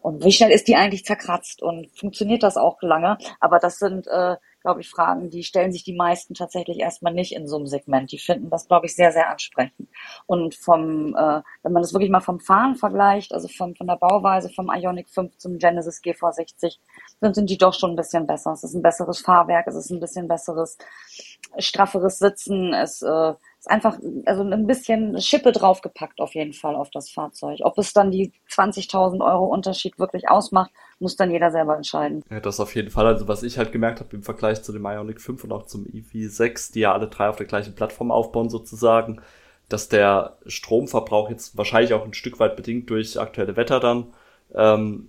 Und 0.00 0.22
wie 0.22 0.32
schnell 0.32 0.50
ist 0.50 0.68
die 0.68 0.76
eigentlich 0.76 1.04
zerkratzt 1.04 1.62
und 1.62 1.88
funktioniert 1.98 2.42
das 2.42 2.58
auch 2.58 2.82
lange? 2.82 3.16
Aber 3.40 3.58
das 3.58 3.78
sind 3.78 4.06
äh, 4.06 4.36
glaube 4.64 4.80
ich, 4.80 4.88
Fragen, 4.88 5.28
die 5.28 5.44
stellen 5.44 5.72
sich 5.72 5.84
die 5.84 5.92
meisten 5.92 6.32
tatsächlich 6.32 6.78
erstmal 6.78 7.12
nicht 7.12 7.32
in 7.32 7.46
so 7.46 7.56
einem 7.56 7.66
Segment. 7.66 8.10
Die 8.12 8.18
finden 8.18 8.48
das, 8.48 8.66
glaube 8.66 8.86
ich, 8.86 8.96
sehr, 8.96 9.12
sehr 9.12 9.28
ansprechend. 9.28 9.90
Und 10.24 10.54
vom, 10.54 11.14
äh, 11.14 11.42
wenn 11.62 11.72
man 11.72 11.82
das 11.82 11.92
wirklich 11.92 12.08
mal 12.08 12.20
vom 12.20 12.40
Fahren 12.40 12.74
vergleicht, 12.74 13.34
also 13.34 13.46
von, 13.46 13.76
von 13.76 13.86
der 13.86 13.96
Bauweise 13.96 14.48
vom 14.48 14.70
Ionic 14.74 15.10
5 15.10 15.36
zum 15.36 15.58
Genesis 15.58 16.00
GV60, 16.02 16.78
dann 17.24 17.34
sind 17.34 17.48
die 17.48 17.58
doch 17.58 17.74
schon 17.74 17.90
ein 17.90 17.96
bisschen 17.96 18.26
besser. 18.26 18.52
Es 18.52 18.64
ist 18.64 18.74
ein 18.74 18.82
besseres 18.82 19.20
Fahrwerk, 19.20 19.66
es 19.66 19.74
ist 19.74 19.90
ein 19.90 20.00
bisschen 20.00 20.28
besseres, 20.28 20.76
strafferes 21.58 22.18
Sitzen, 22.18 22.74
es 22.74 23.02
äh, 23.02 23.32
ist 23.58 23.70
einfach 23.70 23.98
also 24.26 24.42
ein 24.42 24.66
bisschen 24.66 25.18
Schippe 25.20 25.52
draufgepackt 25.52 26.20
auf 26.20 26.34
jeden 26.34 26.52
Fall 26.52 26.76
auf 26.76 26.90
das 26.90 27.10
Fahrzeug. 27.10 27.60
Ob 27.62 27.78
es 27.78 27.94
dann 27.94 28.10
die 28.10 28.32
20.000 28.50 29.24
Euro 29.24 29.46
Unterschied 29.46 29.98
wirklich 29.98 30.28
ausmacht, 30.28 30.70
muss 30.98 31.16
dann 31.16 31.30
jeder 31.30 31.50
selber 31.50 31.76
entscheiden. 31.76 32.22
Ja, 32.30 32.40
das 32.40 32.60
auf 32.60 32.74
jeden 32.74 32.90
Fall. 32.90 33.06
Also 33.06 33.26
was 33.26 33.42
ich 33.42 33.56
halt 33.56 33.72
gemerkt 33.72 34.00
habe 34.00 34.14
im 34.14 34.22
Vergleich 34.22 34.62
zu 34.62 34.72
dem 34.72 34.84
Ionic 34.84 35.20
5 35.20 35.44
und 35.44 35.52
auch 35.52 35.64
zum 35.64 35.86
EV6, 35.86 36.72
die 36.74 36.80
ja 36.80 36.92
alle 36.92 37.08
drei 37.08 37.28
auf 37.30 37.36
der 37.36 37.46
gleichen 37.46 37.74
Plattform 37.74 38.10
aufbauen 38.10 38.50
sozusagen, 38.50 39.22
dass 39.70 39.88
der 39.88 40.36
Stromverbrauch 40.46 41.30
jetzt 41.30 41.56
wahrscheinlich 41.56 41.94
auch 41.94 42.04
ein 42.04 42.12
Stück 42.12 42.38
weit 42.38 42.56
bedingt 42.56 42.90
durch 42.90 43.18
aktuelle 43.18 43.56
Wetter 43.56 43.80
dann 43.80 44.12
ähm, 44.54 45.08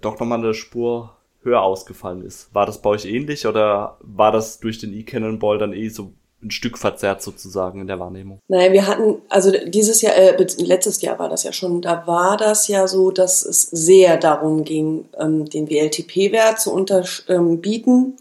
doch 0.00 0.20
nochmal 0.20 0.38
eine 0.38 0.54
Spur 0.54 1.17
höher 1.42 1.62
ausgefallen 1.62 2.24
ist. 2.24 2.54
War 2.54 2.66
das 2.66 2.82
bei 2.82 2.90
euch 2.90 3.04
ähnlich 3.04 3.46
oder 3.46 3.96
war 4.00 4.32
das 4.32 4.60
durch 4.60 4.78
den 4.78 4.92
E-Cannonball 4.92 5.58
dann 5.58 5.72
eh 5.72 5.88
so 5.88 6.12
ein 6.42 6.50
Stück 6.50 6.78
verzerrt 6.78 7.20
sozusagen 7.20 7.80
in 7.80 7.88
der 7.88 7.98
Wahrnehmung. 7.98 8.40
Naja, 8.46 8.72
wir 8.72 8.86
hatten, 8.86 9.22
also 9.28 9.50
dieses 9.66 10.02
Jahr, 10.02 10.14
äh, 10.14 10.36
letztes 10.58 11.02
Jahr 11.02 11.18
war 11.18 11.28
das 11.28 11.42
ja 11.42 11.52
schon, 11.52 11.82
da 11.82 12.06
war 12.06 12.36
das 12.36 12.68
ja 12.68 12.86
so, 12.86 13.10
dass 13.10 13.44
es 13.44 13.62
sehr 13.62 14.16
darum 14.18 14.62
ging, 14.62 15.08
ähm, 15.18 15.46
den 15.46 15.68
WLTP-Wert 15.68 16.60
zu 16.60 16.72
unterbieten, 16.72 18.16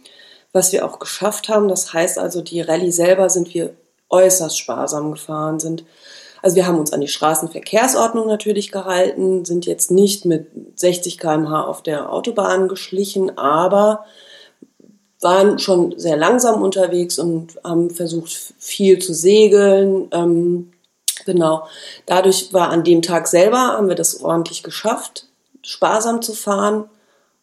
was 0.51 0.71
wir 0.73 0.83
auch 0.85 0.97
geschafft 0.97 1.49
haben. 1.49 1.67
Das 1.67 1.93
heißt 1.93 2.17
also, 2.17 2.41
die 2.41 2.61
Rallye 2.61 2.91
selber 2.91 3.29
sind 3.29 3.53
wir 3.53 3.75
äußerst 4.09 4.57
sparsam 4.57 5.11
gefahren, 5.11 5.59
sind 5.59 5.85
also 6.41 6.55
wir 6.55 6.67
haben 6.67 6.79
uns 6.79 6.93
an 6.93 7.01
die 7.01 7.07
Straßenverkehrsordnung 7.07 8.27
natürlich 8.27 8.71
gehalten, 8.71 9.45
sind 9.45 9.65
jetzt 9.65 9.91
nicht 9.91 10.25
mit 10.25 10.47
60 10.75 11.17
km/h 11.17 11.65
auf 11.65 11.83
der 11.83 12.11
Autobahn 12.11 12.67
geschlichen, 12.67 13.37
aber 13.37 14.05
waren 15.21 15.57
schon 15.59 15.97
sehr 15.97 16.15
langsam 16.15 16.61
unterwegs 16.61 17.17
und 17.17 17.59
haben 17.63 17.89
versucht, 17.89 18.31
viel 18.57 18.99
zu 18.99 19.13
segeln. 19.13 20.09
Ähm, 20.11 20.73
genau. 21.25 21.67
Dadurch 22.05 22.53
war 22.53 22.69
an 22.69 22.83
dem 22.83 23.01
Tag 23.01 23.27
selber, 23.27 23.57
haben 23.57 23.87
wir 23.87 23.95
das 23.95 24.21
ordentlich 24.21 24.61
geschafft, 24.63 25.25
sparsam 25.63 26.21
zu 26.21 26.33
fahren. 26.33 26.85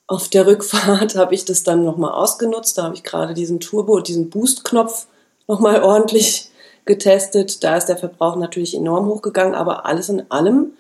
Auf 0.07 0.29
der 0.29 0.47
Rückfahrt 0.47 1.15
habe 1.17 1.35
ich 1.35 1.45
das 1.45 1.65
dann 1.65 1.85
nochmal 1.85 2.13
ausgenutzt. 2.13 2.79
Da 2.79 2.85
habe 2.85 2.95
ich 2.95 3.03
gerade 3.03 3.35
diesen 3.35 3.59
Turbo, 3.59 4.01
diesen 4.01 4.31
Boost-Knopf 4.31 5.07
nochmal 5.49 5.83
ordentlich 5.83 6.51
getestet. 6.85 7.63
Da 7.65 7.77
ist 7.77 7.87
der 7.87 7.97
Verbrauch 7.97 8.37
natürlich 8.37 8.77
enorm 8.77 9.07
hochgegangen, 9.07 9.55
aber 9.55 9.87
alles 9.87 10.09
in 10.09 10.31
allem 10.31 10.73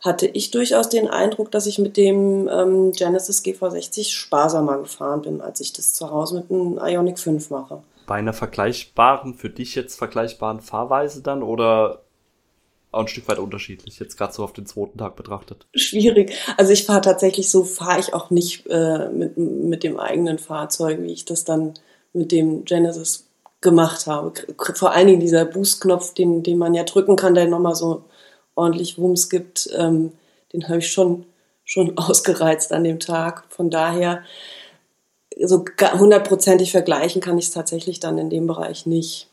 hatte 0.00 0.26
ich 0.26 0.50
durchaus 0.50 0.88
den 0.88 1.08
Eindruck, 1.08 1.50
dass 1.52 1.66
ich 1.66 1.78
mit 1.78 1.96
dem 1.96 2.48
ähm, 2.48 2.92
Genesis 2.92 3.42
GV60 3.44 4.10
sparsamer 4.10 4.78
gefahren 4.78 5.22
bin, 5.22 5.40
als 5.40 5.60
ich 5.60 5.72
das 5.72 5.94
zu 5.94 6.10
Hause 6.10 6.36
mit 6.36 6.50
einem 6.50 6.78
Ionic 6.82 7.18
5 7.18 7.50
mache. 7.50 7.82
Bei 8.06 8.16
einer 8.16 8.32
vergleichbaren, 8.32 9.34
für 9.34 9.48
dich 9.48 9.76
jetzt 9.76 9.96
vergleichbaren 9.96 10.60
Fahrweise 10.60 11.22
dann 11.22 11.44
oder 11.44 12.02
auch 12.90 13.00
ein 13.00 13.08
Stück 13.08 13.28
weit 13.28 13.38
unterschiedlich, 13.38 13.98
jetzt 14.00 14.18
gerade 14.18 14.32
so 14.32 14.44
auf 14.44 14.52
den 14.52 14.66
zweiten 14.66 14.98
Tag 14.98 15.16
betrachtet? 15.16 15.66
Schwierig. 15.74 16.32
Also 16.58 16.72
ich 16.72 16.84
fahre 16.84 17.00
tatsächlich 17.00 17.48
so, 17.50 17.64
fahre 17.64 18.00
ich 18.00 18.12
auch 18.12 18.30
nicht 18.30 18.66
äh, 18.68 19.08
mit, 19.08 19.38
mit 19.38 19.82
dem 19.82 19.98
eigenen 19.98 20.38
Fahrzeug, 20.38 21.00
wie 21.00 21.12
ich 21.12 21.24
das 21.24 21.44
dann 21.44 21.74
mit 22.12 22.32
dem 22.32 22.64
Genesis 22.64 23.28
gemacht 23.62 24.06
habe. 24.06 24.32
Vor 24.74 24.92
allen 24.92 25.06
Dingen 25.06 25.20
dieser 25.20 25.44
Boost-Knopf, 25.44 26.14
den, 26.14 26.42
den 26.42 26.58
man 26.58 26.74
ja 26.74 26.84
drücken 26.84 27.16
kann, 27.16 27.34
der 27.34 27.46
nochmal 27.46 27.74
so 27.74 28.04
ordentlich 28.54 28.98
Wumms 28.98 29.30
gibt, 29.30 29.70
ähm, 29.76 30.12
den 30.52 30.68
habe 30.68 30.78
ich 30.78 30.90
schon, 30.90 31.24
schon 31.64 31.96
ausgereizt 31.96 32.72
an 32.72 32.84
dem 32.84 33.00
Tag. 33.00 33.44
Von 33.48 33.70
daher, 33.70 34.22
so 35.40 35.64
hundertprozentig 35.94 36.72
vergleichen 36.72 37.22
kann 37.22 37.38
ich 37.38 37.46
es 37.46 37.52
tatsächlich 37.52 38.00
dann 38.00 38.18
in 38.18 38.28
dem 38.28 38.46
Bereich 38.46 38.84
nicht. 38.84 39.28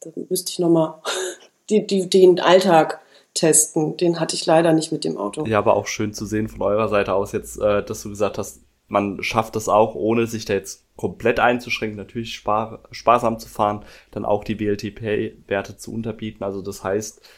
Da 0.00 0.10
müsste 0.28 0.52
ich 0.52 0.58
nochmal 0.58 0.94
die, 1.70 1.86
die, 1.86 2.08
den 2.08 2.38
Alltag 2.38 3.00
testen. 3.32 3.96
Den 3.96 4.20
hatte 4.20 4.36
ich 4.36 4.46
leider 4.46 4.72
nicht 4.72 4.92
mit 4.92 5.04
dem 5.04 5.18
Auto. 5.18 5.44
Ja, 5.46 5.58
aber 5.58 5.74
auch 5.74 5.86
schön 5.86 6.12
zu 6.12 6.26
sehen 6.26 6.48
von 6.48 6.62
eurer 6.62 6.88
Seite 6.88 7.14
aus 7.14 7.32
jetzt, 7.32 7.58
äh, 7.58 7.82
dass 7.82 8.02
du 8.02 8.10
gesagt 8.10 8.38
hast, 8.38 8.60
man 8.86 9.22
schafft 9.22 9.56
es 9.56 9.68
auch, 9.68 9.94
ohne 9.94 10.26
sich 10.26 10.44
da 10.44 10.52
jetzt 10.52 10.83
komplett 10.96 11.40
einzuschränken, 11.40 11.96
natürlich 11.96 12.34
spar 12.34 12.80
sparsam 12.90 13.38
zu 13.38 13.48
fahren, 13.48 13.84
dann 14.10 14.24
auch 14.24 14.44
die 14.44 14.60
WLTP-Werte 14.60 15.76
zu 15.76 15.92
unterbieten. 15.92 16.44
Also 16.44 16.62
das 16.62 16.84
heißt, 16.84 17.28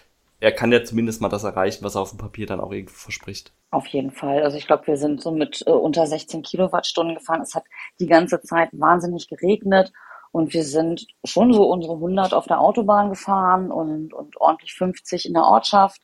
er 0.40 0.52
kann 0.52 0.72
ja 0.72 0.84
zumindest 0.84 1.22
mal 1.22 1.28
das 1.28 1.44
erreichen, 1.44 1.84
was 1.84 1.94
er 1.94 2.02
auf 2.02 2.10
dem 2.10 2.18
Papier 2.18 2.46
dann 2.46 2.60
auch 2.60 2.72
irgendwo 2.72 2.94
verspricht. 2.94 3.52
Auf 3.70 3.86
jeden 3.86 4.10
Fall. 4.10 4.42
Also 4.42 4.58
ich 4.58 4.66
glaube, 4.66 4.86
wir 4.86 4.96
sind 4.96 5.22
so 5.22 5.30
mit 5.30 5.62
äh, 5.66 5.70
unter 5.70 6.06
16 6.06 6.42
Kilowattstunden 6.42 7.16
gefahren. 7.16 7.40
Es 7.40 7.54
hat 7.54 7.64
die 7.98 8.06
ganze 8.06 8.40
Zeit 8.40 8.68
wahnsinnig 8.72 9.28
geregnet 9.28 9.92
und 10.32 10.52
wir 10.52 10.64
sind 10.64 11.06
schon 11.24 11.52
so 11.52 11.64
unsere 11.70 11.94
100 11.94 12.34
auf 12.34 12.46
der 12.46 12.60
Autobahn 12.60 13.08
gefahren 13.08 13.70
und, 13.70 14.12
und 14.12 14.36
ordentlich 14.38 14.74
50 14.74 15.26
in 15.26 15.32
der 15.32 15.44
Ortschaft. 15.44 16.02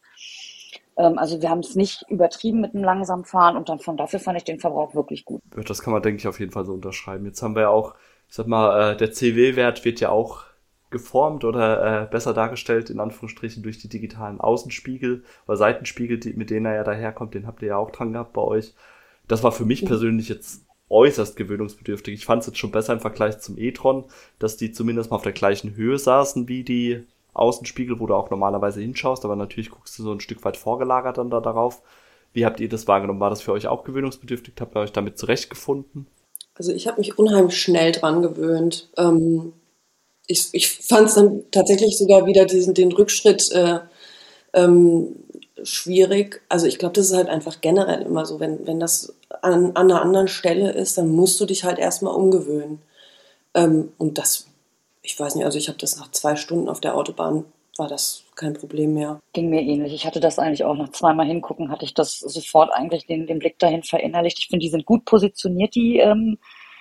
Ähm, 0.96 1.18
also 1.18 1.40
wir 1.40 1.50
haben 1.50 1.61
es 1.61 1.75
nicht 1.75 2.04
übertrieben 2.08 2.61
mit 2.61 2.75
dem 2.75 2.82
langsamen 2.82 3.25
Fahren 3.25 3.56
und 3.56 3.68
dann 3.68 3.78
von 3.78 3.96
dafür 3.96 4.20
fand 4.20 4.38
ich 4.38 4.44
den 4.44 4.61
Verbrauch 4.61 4.94
wirklich 4.94 5.25
gut. 5.25 5.40
Das 5.66 5.82
kann 5.82 5.92
man, 5.92 6.02
denke 6.02 6.18
ich, 6.18 6.28
auf 6.28 6.40
jeden 6.40 6.52
Fall 6.52 6.64
so 6.64 6.72
unterschreiben. 6.72 7.26
Jetzt 7.26 7.42
haben 7.42 7.54
wir 7.54 7.62
ja 7.62 7.68
auch, 7.68 7.94
ich 8.28 8.34
sag 8.34 8.46
mal, 8.46 8.92
äh, 8.92 8.96
der 8.96 9.12
CW-Wert 9.12 9.84
wird 9.84 10.00
ja 10.00 10.11
auch 10.11 10.44
geformt 10.90 11.44
oder 11.44 12.02
äh, 12.02 12.06
besser 12.06 12.34
dargestellt, 12.34 12.90
in 12.90 13.00
Anführungsstrichen, 13.00 13.62
durch 13.62 13.78
die 13.78 13.88
digitalen 13.88 14.40
Außenspiegel 14.40 15.25
oder 15.46 15.56
Seitenspiegel, 15.56 16.18
die, 16.18 16.34
mit 16.34 16.50
denen 16.50 16.66
er 16.66 16.75
ja 16.76 16.84
daherkommt, 16.84 17.34
den 17.34 17.46
habt 17.46 17.62
ihr 17.62 17.68
ja 17.68 17.76
auch 17.78 17.90
dran 17.90 18.12
gehabt 18.12 18.34
bei 18.34 18.42
euch. 18.42 18.75
Das 19.26 19.42
war 19.42 19.52
für 19.52 19.64
mich 19.64 19.84
persönlich 19.84 20.28
jetzt 20.28 20.66
äußerst 20.90 21.37
gewöhnungsbedürftig. 21.37 22.14
Ich 22.14 22.26
fand 22.26 22.42
es 22.42 22.49
jetzt 22.49 22.58
schon 22.58 22.70
besser 22.70 22.92
im 22.92 23.00
Vergleich 23.00 23.38
zum 23.38 23.56
e-tron, 23.56 24.04
dass 24.38 24.58
die 24.58 24.72
zumindest 24.72 25.11
mal 25.11 25.16
auf 25.16 25.22
der 25.22 25.32
gleichen 25.32 25.75
Höhe 25.75 25.99
saßen 25.99 26.49
wie 26.49 26.64
die 26.64 27.04
Außenspiegel, 27.35 27.99
wo 28.01 28.07
du 28.07 28.15
auch 28.15 28.31
normalerweise 28.31 28.81
hinschaust, 28.81 29.25
aber 29.25 29.37
natürlich 29.37 29.71
guckst 29.71 29.99
du 29.99 30.03
so 30.03 30.12
ein 30.12 30.21
Stück 30.21 30.45
weit 30.45 30.57
vorgelagert 30.57 31.19
dann 31.19 31.31
da 31.31 31.41
darauf. 31.41 31.83
Wie 32.33 32.45
habt 32.45 32.61
ihr 32.61 32.69
das 32.69 32.89
wahrgenommen? 32.89 33.21
War 33.21 33.31
das 33.31 33.43
für 33.43 33.53
euch 33.53 33.67
auch 33.67 33.85
gewöhnungsbedürftig? 33.85 34.55
Habt 34.61 34.77
ihr 34.77 34.81
euch 34.81 34.93
damit 34.93 35.19
zurechtgefunden? 35.19 36.07
Also 36.55 36.73
ich 36.73 36.87
habe 36.87 36.99
mich 36.99 37.19
unheimlich 37.19 37.61
schnell 37.61 37.93
dran 37.93 38.23
gewöhnt. 38.23 38.91
Ähm, 38.97 39.53
ich 40.27 40.49
ich 40.53 40.71
fand 40.71 41.09
es 41.09 41.15
dann 41.15 41.45
tatsächlich 41.51 41.99
sogar 41.99 42.27
wieder 42.27 42.45
diesen 42.47 42.75
den 42.75 42.93
Rückschritt 42.93 43.51
äh, 43.53 43.81
ähm, 44.53 45.17
schwierig. 45.62 46.43
Also 46.49 46.67
ich 46.67 46.79
glaube, 46.79 46.95
das 46.95 47.07
ist 47.07 47.17
halt 47.17 47.29
einfach 47.29 47.61
generell 47.61 48.03
immer 48.03 48.27
so, 48.27 48.41
wenn, 48.41 48.67
wenn 48.67 48.81
das 48.81 49.15
an, 49.43 49.73
an 49.75 49.91
einer 49.91 50.03
anderen 50.03 50.29
Stelle 50.29 50.73
ist, 50.73 50.99
dann 50.99 51.09
musst 51.09 51.41
du 51.41 51.47
dich 51.47 51.65
halt 51.65 51.79
erstmal 51.79 52.15
umgewöhnen. 52.15 52.81
Ähm, 53.55 53.93
und 53.99 54.19
das, 54.19 54.47
ich 55.02 55.18
weiß 55.18 55.35
nicht, 55.35 55.44
also 55.44 55.59
ich 55.59 55.68
habe 55.68 55.78
das 55.78 55.97
nach 55.97 56.11
zwei 56.12 56.37
Stunden 56.37 56.68
auf 56.68 56.80
der 56.80 56.97
Autobahn, 56.97 57.44
war 57.76 57.88
das 57.88 58.25
kein 58.37 58.54
Problem 58.54 58.94
mehr. 58.94 59.21
Ging 59.32 59.49
mir 59.49 59.62
ähnlich. 59.62 59.92
Ich 59.94 60.06
hatte 60.06 60.21
das 60.21 60.38
eigentlich 60.38 60.64
auch 60.64 60.76
nach 60.76 60.90
zweimal 60.90 61.26
hingucken, 61.26 61.71
hatte 61.71 61.85
ich 61.85 61.94
das 61.94 62.18
sofort 62.18 62.73
eigentlich 62.73 63.06
den, 63.06 63.26
den 63.26 63.38
Blick 63.38 63.59
dahin 63.59 63.82
verinnerlicht. 63.82 64.38
Ich 64.38 64.49
finde, 64.49 64.64
die 64.64 64.71
sind 64.71 64.85
gut 64.85 65.04
positioniert, 65.04 65.75
die, 65.75 65.99
ähm, 65.99 66.38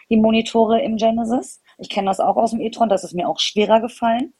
die 0.09 0.17
Monitore 0.17 0.81
im 0.81 0.97
Genesis. 0.97 1.61
Ich 1.77 1.89
kenne 1.89 2.07
das 2.07 2.19
auch 2.19 2.35
aus 2.35 2.51
dem 2.51 2.61
e-tron, 2.61 2.89
das 2.89 3.03
ist 3.03 3.13
mir 3.13 3.27
auch 3.27 3.39
schwerer 3.39 3.79
gefallen. 3.79 4.33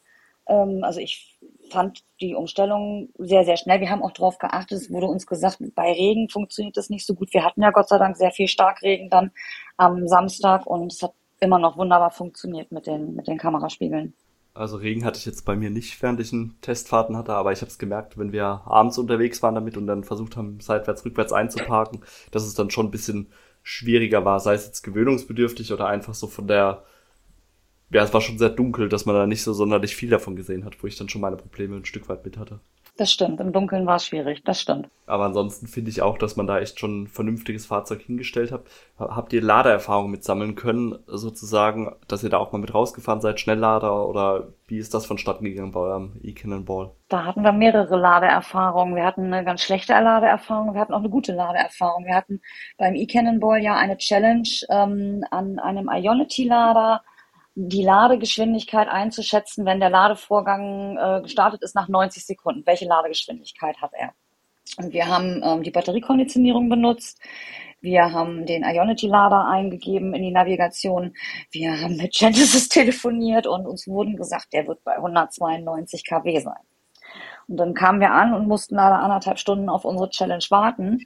Ähm, 0.48 0.84
also 0.84 1.00
ich 1.00 1.40
fand 1.72 2.04
die 2.20 2.36
Umstellung 2.36 3.10
sehr, 3.18 3.46
sehr 3.46 3.56
schnell. 3.56 3.80
Wir 3.80 3.90
haben 3.90 4.04
auch 4.04 4.12
darauf 4.12 4.38
geachtet, 4.38 4.78
es 4.78 4.92
wurde 4.92 5.08
uns 5.08 5.26
gesagt, 5.26 5.60
bei 5.74 5.94
Regen 5.94 6.30
funktioniert 6.30 6.76
das 6.76 6.90
nicht 6.90 7.06
so 7.06 7.16
gut. 7.16 7.34
Wir 7.34 7.46
hatten 7.46 7.62
ja 7.62 7.72
Gott 7.72 7.88
sei 7.88 7.98
Dank 7.98 8.18
sehr 8.18 8.32
viel 8.32 8.50
Starkregen 8.50 9.10
dann 9.10 9.32
am 9.78 10.08
Samstag 10.08 10.68
und 10.68 10.92
es 10.92 11.02
hat 11.02 11.14
immer 11.42 11.60
noch 11.60 11.78
wunderbar 11.78 12.12
funktioniert 12.12 12.72
mit 12.72 12.88
den, 12.88 13.16
mit 13.16 13.28
den 13.28 13.38
Kameraspiegeln. 13.38 14.14
Also 14.54 14.78
Regen 14.78 15.06
hatte 15.06 15.18
ich 15.18 15.26
jetzt 15.26 15.46
bei 15.46 15.56
mir 15.56 15.70
nicht, 15.70 16.02
während 16.02 16.20
ich 16.20 16.34
einen 16.34 16.60
Testfahrten 16.62 17.16
hatte, 17.16 17.34
aber 17.34 17.52
ich 17.52 17.62
habe 17.62 17.72
es 17.72 17.80
gemerkt, 17.80 18.18
wenn 18.18 18.34
wir 18.34 18.62
abends 18.66 18.98
unterwegs 18.98 19.42
waren 19.42 19.56
damit 19.56 19.78
und 19.78 19.88
dann 19.88 20.04
versucht 20.04 20.36
haben, 20.36 20.60
seitwärts, 20.60 21.06
rückwärts 21.06 21.32
einzuparken, 21.32 22.02
dass 22.32 22.44
es 22.44 22.54
dann 22.54 22.70
schon 22.70 22.88
ein 22.88 22.92
bisschen 22.92 23.32
schwieriger 23.64 24.26
war, 24.26 24.40
sei 24.40 24.54
es 24.54 24.66
jetzt 24.66 24.82
gewöhnungsbedürftig 24.82 25.72
oder 25.72 25.88
einfach 25.88 26.14
so 26.14 26.28
von 26.28 26.48
der 26.48 26.84
ja, 27.92 28.04
es 28.04 28.14
war 28.14 28.22
schon 28.22 28.38
sehr 28.38 28.50
dunkel, 28.50 28.90
dass 28.90 29.06
man 29.06 29.16
da 29.16 29.28
nicht 29.28 29.44
so 29.44 29.54
sonderlich 29.54 29.96
viel 29.96 30.10
davon 30.10 30.36
gesehen 30.36 30.64
hat, 30.66 30.82
wo 30.82 30.88
ich 30.88 30.98
dann 30.98 31.10
schon 31.10 31.22
meine 31.22 31.36
Probleme 31.36 31.76
ein 31.76 31.86
Stück 31.86 32.08
weit 32.08 32.24
mit 32.24 32.38
hatte. 32.38 32.62
Das 33.02 33.12
stimmt, 33.12 33.40
im 33.40 33.52
Dunkeln 33.52 33.88
war 33.88 33.96
es 33.96 34.06
schwierig, 34.06 34.44
das 34.44 34.62
stimmt. 34.62 34.88
Aber 35.08 35.26
ansonsten 35.26 35.66
finde 35.66 35.90
ich 35.90 36.04
auch, 36.04 36.20
dass 36.20 36.36
man 36.36 36.46
da 36.46 36.60
echt 36.60 36.80
schon 36.80 37.02
ein 37.02 37.08
vernünftiges 37.08 37.66
Fahrzeug 37.66 38.04
hingestellt 38.04 38.52
hat. 38.52 38.62
Habt 39.00 39.34
ihr 39.34 39.42
Ladeerfahrung 39.42 40.12
mit 40.12 40.24
sammeln 40.24 40.54
können, 40.54 41.00
sozusagen, 41.08 41.96
dass 42.08 42.24
ihr 42.24 42.30
da 42.30 42.38
auch 42.38 42.52
mal 42.52 42.60
mit 42.60 42.76
rausgefahren 42.76 43.20
seid, 43.20 43.40
Schnelllader 43.40 44.08
oder 44.08 44.50
wie 44.68 44.78
ist 44.78 44.94
das 44.94 45.08
vonstatten 45.08 45.46
gegangen 45.46 45.72
bei 45.72 45.80
eurem 45.80 46.12
E-Cannonball? 46.22 46.92
Da 47.10 47.26
hatten 47.26 47.42
wir 47.42 47.54
mehrere 47.54 47.98
Ladeerfahrungen. 47.98 48.96
Wir 48.96 49.06
hatten 49.06 49.34
eine 49.34 49.44
ganz 49.44 49.64
schlechte 49.64 49.94
Ladeerfahrung, 49.94 50.76
wir 50.76 50.82
hatten 50.82 50.94
auch 50.94 51.00
eine 51.00 51.10
gute 51.10 51.34
Ladeerfahrung. 51.34 52.06
Wir 52.06 52.14
hatten 52.14 52.40
beim 52.78 52.94
E-Cannonball 52.94 53.64
ja 53.64 53.78
eine 53.78 53.98
Challenge 53.98 54.48
ähm, 54.70 55.26
an 55.32 55.58
einem 55.58 55.90
Ionity-Lader 55.92 57.02
die 57.56 57.84
Ladegeschwindigkeit 57.84 58.88
einzuschätzen, 58.88 59.66
wenn 59.66 59.80
der 59.80 59.90
Ladevorgang 59.90 60.98
äh, 60.98 61.22
gestartet 61.22 61.62
ist 61.64 61.76
nach 61.76 61.90
90 61.90 62.26
Sekunden. 62.26 62.66
Welche 62.66 62.86
Ladegeschwindigkeit 62.86 63.82
hat 63.82 63.92
er? 63.94 64.12
Und 64.78 64.94
wir 64.94 65.08
haben 65.08 65.42
ähm, 65.44 65.64
die 65.64 65.72
Batteriekonditionierung 65.72 66.70
benutzt. 66.70 67.20
Wir 67.82 68.12
haben 68.12 68.46
den 68.46 68.64
Ionity-Lader 68.64 69.48
eingegeben 69.48 70.14
in 70.14 70.22
die 70.22 70.32
Navigation. 70.32 71.16
Wir 71.52 71.82
haben 71.82 71.98
mit 71.98 72.14
Genesis 72.14 72.70
telefoniert 72.70 73.48
und 73.48 73.66
uns 73.66 73.88
wurden 73.88 74.16
gesagt, 74.16 74.54
der 74.54 74.68
wird 74.68 74.84
bei 74.84 74.96
192 74.96 76.06
kW 76.08 76.40
sein. 76.40 76.62
Und 77.48 77.58
dann 77.58 77.74
kamen 77.74 78.00
wir 78.00 78.12
an 78.12 78.34
und 78.34 78.48
mussten 78.48 78.76
leider 78.76 79.00
anderthalb 79.00 79.40
Stunden 79.40 79.68
auf 79.68 79.84
unsere 79.84 80.10
Challenge 80.10 80.46
warten. 80.50 81.00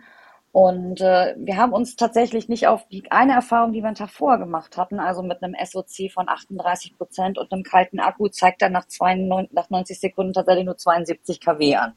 Und 0.55 1.01
äh, 1.01 1.35
wir 1.37 1.57
haben 1.57 1.73
uns 1.73 1.97
tatsächlich 1.97 2.47
nicht 2.47 2.65
auf 2.67 2.87
die 2.87 3.11
eine 3.11 3.33
Erfahrung, 3.33 3.73
die 3.73 3.81
wir 3.81 3.87
einen 3.87 3.95
Tag 3.95 4.09
vorher 4.09 4.39
gemacht 4.39 4.77
hatten, 4.77 5.01
also 5.01 5.21
mit 5.21 5.43
einem 5.43 5.53
SOC 5.61 6.09
von 6.13 6.29
38 6.29 6.97
Prozent 6.97 7.37
und 7.37 7.51
einem 7.51 7.63
kalten 7.63 7.99
Akku, 7.99 8.29
zeigt 8.29 8.61
dann 8.61 8.71
nach, 8.71 8.85
92, 8.85 9.53
nach 9.53 9.69
90 9.69 9.99
Sekunden 9.99 10.31
tatsächlich 10.31 10.63
nur 10.63 10.77
72 10.77 11.41
kW 11.41 11.75
an. 11.75 11.93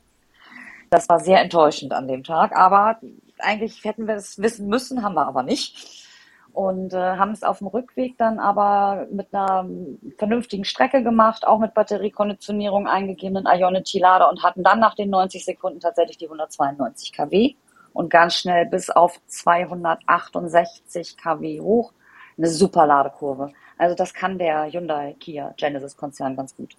Das 0.90 1.08
war 1.08 1.20
sehr 1.20 1.40
enttäuschend 1.40 1.92
an 1.92 2.08
dem 2.08 2.24
Tag, 2.24 2.50
aber 2.56 2.98
eigentlich 3.38 3.84
hätten 3.84 4.08
wir 4.08 4.16
es 4.16 4.42
wissen 4.42 4.66
müssen, 4.66 5.04
haben 5.04 5.14
wir 5.14 5.28
aber 5.28 5.44
nicht. 5.44 6.04
Und 6.52 6.94
äh, 6.94 6.98
haben 7.16 7.30
es 7.30 7.44
auf 7.44 7.58
dem 7.58 7.68
Rückweg 7.68 8.18
dann 8.18 8.40
aber 8.40 9.06
mit 9.12 9.32
einer 9.32 9.68
vernünftigen 10.16 10.64
Strecke 10.64 11.04
gemacht, 11.04 11.46
auch 11.46 11.60
mit 11.60 11.74
Batteriekonditionierung 11.74 12.88
eingegebenen 12.88 13.46
Ionity-Lader 13.46 14.28
und 14.28 14.42
hatten 14.42 14.64
dann 14.64 14.80
nach 14.80 14.96
den 14.96 15.10
90 15.10 15.44
Sekunden 15.44 15.78
tatsächlich 15.78 16.18
die 16.18 16.26
192 16.26 17.12
kW 17.12 17.54
und 17.92 18.10
ganz 18.10 18.34
schnell 18.34 18.66
bis 18.66 18.90
auf 18.90 19.20
268 19.26 21.16
kW 21.16 21.60
hoch. 21.60 21.92
Eine 22.36 22.48
super 22.48 22.86
Ladekurve. 22.86 23.50
Also 23.76 23.94
das 23.94 24.14
kann 24.14 24.38
der 24.38 24.70
Hyundai 24.70 25.16
Kia 25.18 25.54
Genesis 25.56 25.96
Konzern 25.96 26.36
ganz 26.36 26.54
gut. 26.56 26.76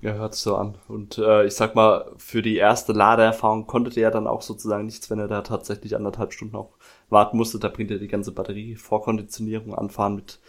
Ja, 0.00 0.12
hört 0.14 0.34
so 0.34 0.56
an. 0.56 0.76
Und 0.86 1.16
äh, 1.16 1.46
ich 1.46 1.54
sag 1.54 1.74
mal, 1.74 2.12
für 2.18 2.42
die 2.42 2.56
erste 2.56 2.92
Ladeerfahrung 2.92 3.66
konntet 3.66 3.96
ihr 3.96 4.02
ja 4.04 4.10
dann 4.10 4.26
auch 4.26 4.42
sozusagen 4.42 4.84
nichts, 4.84 5.08
wenn 5.10 5.18
er 5.18 5.28
da 5.28 5.40
tatsächlich 5.40 5.96
anderthalb 5.96 6.34
Stunden 6.34 6.56
auch 6.56 6.74
warten 7.08 7.38
musste. 7.38 7.58
Da 7.58 7.68
bringt 7.68 7.90
er 7.90 7.98
die 7.98 8.08
ganze 8.08 8.32
Batterie 8.32 8.76
Vorkonditionierung 8.76 9.74
anfahren 9.74 10.16
mit 10.16 10.40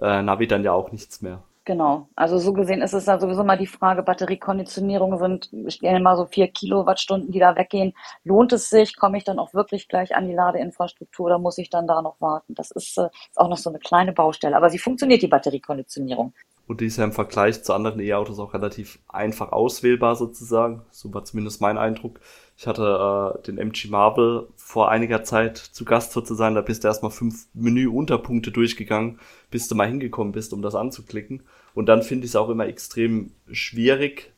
äh, 0.00 0.22
Navi 0.22 0.46
dann 0.46 0.64
ja 0.64 0.72
auch 0.72 0.92
nichts 0.92 1.20
mehr. 1.20 1.42
Genau. 1.64 2.08
Also 2.16 2.38
so 2.38 2.52
gesehen 2.52 2.82
ist 2.82 2.92
es 2.92 3.04
da 3.04 3.20
sowieso 3.20 3.44
mal 3.44 3.56
die 3.56 3.68
Frage, 3.68 4.02
Batteriekonditionierung 4.02 5.16
sind, 5.18 5.48
ich 5.66 5.74
stelle 5.74 6.00
mal 6.00 6.16
so 6.16 6.26
vier 6.26 6.48
Kilowattstunden, 6.48 7.30
die 7.30 7.38
da 7.38 7.54
weggehen. 7.54 7.94
Lohnt 8.24 8.52
es 8.52 8.68
sich? 8.68 8.96
Komme 8.96 9.18
ich 9.18 9.24
dann 9.24 9.38
auch 9.38 9.54
wirklich 9.54 9.86
gleich 9.86 10.16
an 10.16 10.26
die 10.26 10.34
Ladeinfrastruktur 10.34 11.26
oder 11.26 11.38
muss 11.38 11.58
ich 11.58 11.70
dann 11.70 11.86
da 11.86 12.02
noch 12.02 12.20
warten? 12.20 12.56
Das 12.56 12.72
ist, 12.72 12.98
äh, 12.98 13.06
ist 13.30 13.38
auch 13.38 13.48
noch 13.48 13.58
so 13.58 13.70
eine 13.70 13.78
kleine 13.78 14.12
Baustelle. 14.12 14.56
Aber 14.56 14.70
sie 14.70 14.78
funktioniert, 14.78 15.22
die 15.22 15.28
Batteriekonditionierung. 15.28 16.34
Und 16.66 16.80
die 16.80 16.86
ist 16.86 16.96
ja 16.96 17.04
im 17.04 17.12
Vergleich 17.12 17.62
zu 17.62 17.74
anderen 17.74 18.00
E-Autos 18.00 18.40
auch 18.40 18.54
relativ 18.54 18.98
einfach 19.08 19.52
auswählbar 19.52 20.16
sozusagen. 20.16 20.82
So 20.90 21.12
war 21.14 21.24
zumindest 21.24 21.60
mein 21.60 21.78
Eindruck. 21.78 22.18
Ich 22.62 22.68
hatte 22.68 23.34
äh, 23.40 23.42
den 23.42 23.58
MG 23.58 23.88
Marvel 23.88 24.46
vor 24.54 24.88
einiger 24.88 25.24
Zeit 25.24 25.58
zu 25.58 25.84
Gast 25.84 26.12
sozusagen. 26.12 26.54
Da 26.54 26.60
bist 26.60 26.84
du 26.84 26.88
erstmal 26.88 27.10
fünf 27.10 27.48
Menü-Unterpunkte 27.54 28.52
durchgegangen, 28.52 29.18
bis 29.50 29.66
du 29.66 29.74
mal 29.74 29.88
hingekommen 29.88 30.32
bist, 30.32 30.52
um 30.52 30.62
das 30.62 30.76
anzuklicken. 30.76 31.42
Und 31.74 31.86
dann 31.86 32.04
finde 32.04 32.24
ich 32.24 32.30
es 32.30 32.36
auch 32.36 32.48
immer 32.50 32.68
extrem 32.68 33.32
schwierig, 33.50 34.32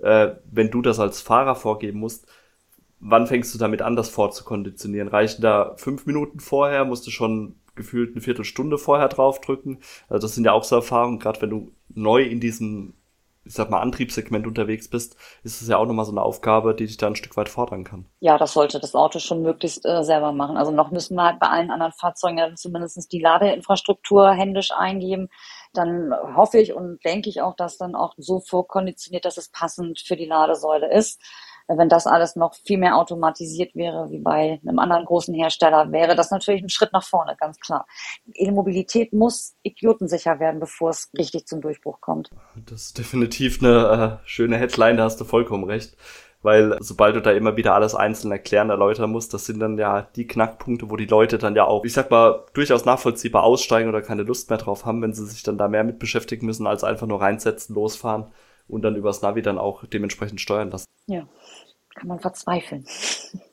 äh, 0.00 0.30
wenn 0.50 0.72
du 0.72 0.82
das 0.82 0.98
als 0.98 1.20
Fahrer 1.20 1.54
vorgeben 1.54 2.00
musst. 2.00 2.26
Wann 2.98 3.28
fängst 3.28 3.54
du 3.54 3.58
damit 3.60 3.80
an, 3.80 3.94
das 3.94 4.08
vorzukonditionieren? 4.08 5.06
Reichen 5.06 5.42
da 5.42 5.76
fünf 5.76 6.04
Minuten 6.04 6.40
vorher? 6.40 6.84
Musst 6.84 7.06
du 7.06 7.12
schon 7.12 7.54
gefühlt 7.76 8.10
eine 8.10 8.22
Viertelstunde 8.22 8.76
vorher 8.76 9.06
draufdrücken. 9.06 9.78
Also 10.08 10.26
das 10.26 10.34
sind 10.34 10.42
ja 10.42 10.50
auch 10.50 10.64
so 10.64 10.74
Erfahrungen, 10.74 11.20
gerade 11.20 11.40
wenn 11.42 11.50
du 11.50 11.70
neu 11.94 12.24
in 12.24 12.40
diesem, 12.40 12.94
ich 13.44 13.54
sag 13.54 13.70
mal, 13.70 13.80
Antriebssegment 13.80 14.46
unterwegs 14.46 14.88
bist, 14.88 15.16
ist 15.42 15.62
es 15.62 15.68
ja 15.68 15.78
auch 15.78 15.86
nochmal 15.86 16.04
so 16.04 16.10
eine 16.12 16.22
Aufgabe, 16.22 16.74
die 16.74 16.86
dich 16.86 16.98
da 16.98 17.06
ein 17.06 17.16
Stück 17.16 17.36
weit 17.36 17.48
fordern 17.48 17.84
kann. 17.84 18.06
Ja, 18.20 18.36
das 18.36 18.52
sollte 18.52 18.78
das 18.78 18.94
Auto 18.94 19.18
schon 19.18 19.42
möglichst 19.42 19.86
äh, 19.86 20.02
selber 20.02 20.32
machen. 20.32 20.56
Also 20.56 20.70
noch 20.70 20.90
müssen 20.90 21.16
wir 21.16 21.24
halt 21.24 21.40
bei 21.40 21.48
allen 21.48 21.70
anderen 21.70 21.92
Fahrzeugen 21.92 22.38
ja 22.38 22.54
zumindest 22.54 23.10
die 23.12 23.20
Ladeinfrastruktur 23.20 24.32
händisch 24.32 24.70
eingeben. 24.72 25.28
Dann 25.72 26.12
hoffe 26.36 26.58
ich 26.58 26.74
und 26.74 27.04
denke 27.04 27.30
ich 27.30 27.40
auch, 27.40 27.56
dass 27.56 27.78
dann 27.78 27.94
auch 27.94 28.14
so 28.16 28.40
vorkonditioniert, 28.40 29.24
dass 29.24 29.38
es 29.38 29.50
passend 29.50 30.00
für 30.00 30.16
die 30.16 30.26
Ladesäule 30.26 30.92
ist 30.92 31.20
wenn 31.68 31.88
das 31.88 32.06
alles 32.06 32.34
noch 32.34 32.54
viel 32.54 32.78
mehr 32.78 32.96
automatisiert 32.96 33.74
wäre 33.74 34.10
wie 34.10 34.18
bei 34.18 34.58
einem 34.66 34.78
anderen 34.78 35.04
großen 35.04 35.34
Hersteller, 35.34 35.92
wäre 35.92 36.16
das 36.16 36.30
natürlich 36.30 36.62
ein 36.62 36.70
Schritt 36.70 36.92
nach 36.92 37.04
vorne, 37.04 37.36
ganz 37.38 37.60
klar. 37.60 37.86
E-Mobilität 38.34 39.12
muss 39.12 39.54
idiotensicher 39.62 40.40
werden, 40.40 40.60
bevor 40.60 40.90
es 40.90 41.10
richtig 41.16 41.46
zum 41.46 41.60
Durchbruch 41.60 42.00
kommt. 42.00 42.30
Das 42.66 42.86
ist 42.86 42.98
definitiv 42.98 43.62
eine 43.62 44.20
äh, 44.22 44.26
schöne 44.26 44.56
Headline, 44.56 44.96
da 44.96 45.04
hast 45.04 45.20
du 45.20 45.24
vollkommen 45.24 45.64
recht. 45.64 45.96
Weil 46.40 46.78
sobald 46.80 47.16
du 47.16 47.20
da 47.20 47.32
immer 47.32 47.56
wieder 47.56 47.74
alles 47.74 47.96
einzeln 47.96 48.30
erklären, 48.30 48.70
erläutern 48.70 49.10
musst, 49.10 49.34
das 49.34 49.44
sind 49.44 49.58
dann 49.58 49.76
ja 49.76 50.02
die 50.14 50.28
Knackpunkte, 50.28 50.88
wo 50.88 50.94
die 50.94 51.06
Leute 51.06 51.36
dann 51.36 51.56
ja 51.56 51.64
auch, 51.64 51.84
ich 51.84 51.92
sag 51.92 52.12
mal, 52.12 52.46
durchaus 52.54 52.84
nachvollziehbar 52.84 53.42
aussteigen 53.42 53.88
oder 53.88 54.02
keine 54.02 54.22
Lust 54.22 54.48
mehr 54.48 54.58
drauf 54.58 54.86
haben, 54.86 55.02
wenn 55.02 55.12
sie 55.12 55.26
sich 55.26 55.42
dann 55.42 55.58
da 55.58 55.66
mehr 55.66 55.82
mit 55.82 55.98
beschäftigen 55.98 56.46
müssen, 56.46 56.68
als 56.68 56.84
einfach 56.84 57.08
nur 57.08 57.20
reinsetzen, 57.20 57.74
losfahren 57.74 58.28
und 58.68 58.82
dann 58.82 58.96
übers 58.96 59.22
Navi 59.22 59.42
dann 59.42 59.58
auch 59.58 59.84
dementsprechend 59.86 60.40
steuern 60.40 60.70
lassen. 60.70 60.86
Ja, 61.06 61.26
kann 61.94 62.08
man 62.08 62.20
verzweifeln. 62.20 62.84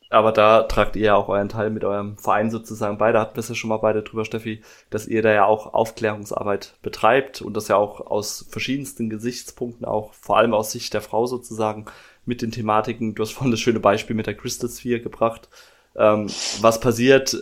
Aber 0.10 0.32
da 0.32 0.64
tragt 0.64 0.96
ihr 0.96 1.06
ja 1.08 1.16
auch 1.16 1.30
euren 1.30 1.50
Teil 1.50 1.72
mit 1.72 1.84
eurem 1.84 2.18
Verein 2.18 2.52
sozusagen 2.52 2.98
bei. 2.98 3.12
Da 3.12 3.22
hatten 3.22 3.36
wir 3.36 3.40
es 3.40 3.50
ja 3.50 3.56
schon 3.56 3.70
mal 3.70 3.78
beide 3.78 4.04
drüber, 4.04 4.24
Steffi, 4.24 4.62
dass 4.90 5.08
ihr 5.08 5.22
da 5.22 5.34
ja 5.34 5.46
auch 5.46 5.74
Aufklärungsarbeit 5.74 6.76
betreibt 6.84 7.42
und 7.42 7.58
das 7.58 7.68
ja 7.68 7.76
auch 7.76 8.02
aus 8.02 8.46
verschiedensten 8.50 9.10
Gesichtspunkten, 9.10 9.86
auch 9.86 10.14
vor 10.14 10.38
allem 10.38 10.54
aus 10.54 10.72
Sicht 10.72 10.94
der 10.94 11.02
Frau 11.02 11.26
sozusagen, 11.26 11.86
mit 12.24 12.42
den 12.42 12.52
Thematiken. 12.52 13.16
Du 13.16 13.24
hast 13.24 13.32
vorhin 13.32 13.52
das 13.52 13.60
schöne 13.60 13.80
Beispiel 13.80 14.16
mit 14.16 14.28
der 14.28 14.36
Crystal 14.36 14.70
Sphere 14.70 15.02
gebracht. 15.02 15.50
Ähm, 15.96 16.28
was 16.62 16.80
passiert, 16.80 17.38